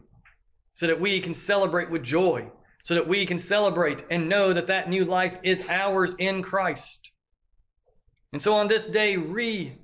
so 0.76 0.86
that 0.86 1.00
we 1.00 1.20
can 1.20 1.34
celebrate 1.34 1.90
with 1.90 2.04
joy, 2.04 2.48
so 2.84 2.94
that 2.94 3.08
we 3.08 3.26
can 3.26 3.40
celebrate 3.40 4.04
and 4.12 4.28
know 4.28 4.54
that 4.54 4.68
that 4.68 4.88
new 4.88 5.04
life 5.04 5.34
is 5.42 5.68
ours 5.68 6.14
in 6.20 6.44
Christ. 6.44 7.10
And 8.32 8.40
so 8.40 8.54
on 8.54 8.68
this 8.68 8.86
day, 8.86 9.16
re 9.16 9.76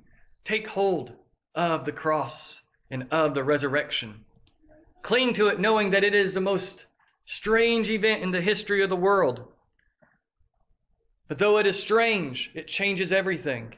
take 0.45 0.67
hold 0.69 1.11
of 1.53 1.83
the 1.83 1.91
cross 1.91 2.61
and 2.89 3.07
of 3.11 3.33
the 3.33 3.43
resurrection. 3.43 4.23
Cling 5.01 5.33
to 5.33 5.47
it 5.47 5.59
knowing 5.59 5.91
that 5.91 6.03
it 6.03 6.13
is 6.13 6.33
the 6.33 6.41
most 6.41 6.85
strange 7.25 7.89
event 7.89 8.23
in 8.23 8.31
the 8.31 8.41
history 8.41 8.83
of 8.83 8.89
the 8.89 8.95
world. 8.95 9.47
But 11.27 11.37
though 11.37 11.57
it 11.59 11.67
is 11.67 11.79
strange, 11.79 12.51
it 12.55 12.67
changes 12.67 13.11
everything. 13.11 13.75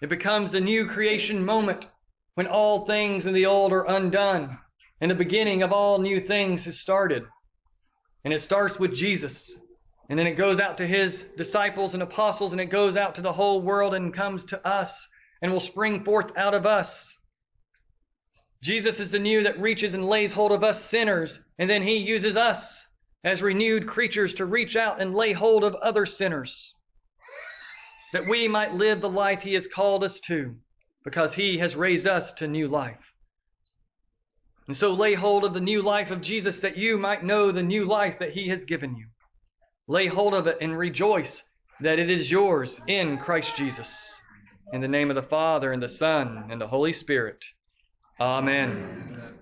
It 0.00 0.08
becomes 0.08 0.52
the 0.52 0.60
new 0.60 0.86
creation 0.86 1.44
moment 1.44 1.88
when 2.34 2.46
all 2.46 2.86
things 2.86 3.26
in 3.26 3.34
the 3.34 3.46
old 3.46 3.72
are 3.72 3.84
undone 3.84 4.58
and 5.00 5.10
the 5.10 5.14
beginning 5.14 5.62
of 5.62 5.72
all 5.72 5.98
new 5.98 6.20
things 6.20 6.64
has 6.64 6.78
started. 6.78 7.24
And 8.24 8.32
it 8.32 8.42
starts 8.42 8.78
with 8.78 8.94
Jesus. 8.94 9.50
And 10.08 10.18
then 10.18 10.26
it 10.26 10.34
goes 10.36 10.60
out 10.60 10.78
to 10.78 10.86
his 10.86 11.24
disciples 11.36 11.94
and 11.94 12.02
apostles 12.02 12.52
and 12.52 12.60
it 12.60 12.66
goes 12.66 12.96
out 12.96 13.14
to 13.16 13.22
the 13.22 13.32
whole 13.32 13.60
world 13.60 13.94
and 13.94 14.14
comes 14.14 14.44
to 14.44 14.66
us 14.66 15.08
and 15.42 15.52
will 15.52 15.60
spring 15.60 16.04
forth 16.04 16.30
out 16.36 16.54
of 16.54 16.66
us. 16.66 17.17
Jesus 18.62 18.98
is 18.98 19.10
the 19.10 19.18
new 19.18 19.44
that 19.44 19.60
reaches 19.60 19.94
and 19.94 20.06
lays 20.06 20.32
hold 20.32 20.50
of 20.50 20.64
us 20.64 20.84
sinners, 20.84 21.40
and 21.58 21.70
then 21.70 21.82
he 21.82 21.96
uses 21.96 22.36
us 22.36 22.86
as 23.24 23.42
renewed 23.42 23.86
creatures 23.86 24.34
to 24.34 24.46
reach 24.46 24.76
out 24.76 25.00
and 25.00 25.14
lay 25.14 25.32
hold 25.32 25.64
of 25.64 25.74
other 25.76 26.06
sinners, 26.06 26.74
that 28.12 28.26
we 28.26 28.48
might 28.48 28.74
live 28.74 29.00
the 29.00 29.08
life 29.08 29.42
he 29.42 29.54
has 29.54 29.68
called 29.68 30.02
us 30.02 30.18
to, 30.20 30.56
because 31.04 31.34
he 31.34 31.58
has 31.58 31.76
raised 31.76 32.06
us 32.06 32.32
to 32.32 32.48
new 32.48 32.68
life. 32.68 33.12
And 34.66 34.76
so 34.76 34.92
lay 34.92 35.14
hold 35.14 35.44
of 35.44 35.54
the 35.54 35.60
new 35.60 35.82
life 35.82 36.10
of 36.10 36.20
Jesus 36.20 36.60
that 36.60 36.76
you 36.76 36.98
might 36.98 37.24
know 37.24 37.50
the 37.50 37.62
new 37.62 37.84
life 37.84 38.18
that 38.18 38.32
he 38.32 38.48
has 38.48 38.64
given 38.64 38.96
you. 38.96 39.06
Lay 39.86 40.06
hold 40.08 40.34
of 40.34 40.46
it 40.46 40.58
and 40.60 40.76
rejoice 40.76 41.42
that 41.80 41.98
it 41.98 42.10
is 42.10 42.30
yours 42.30 42.80
in 42.86 43.18
Christ 43.18 43.56
Jesus. 43.56 43.96
In 44.72 44.80
the 44.80 44.88
name 44.88 45.10
of 45.10 45.16
the 45.16 45.22
Father, 45.22 45.72
and 45.72 45.82
the 45.82 45.88
Son, 45.88 46.48
and 46.50 46.60
the 46.60 46.66
Holy 46.66 46.92
Spirit. 46.92 47.42
Amen. 48.20 49.37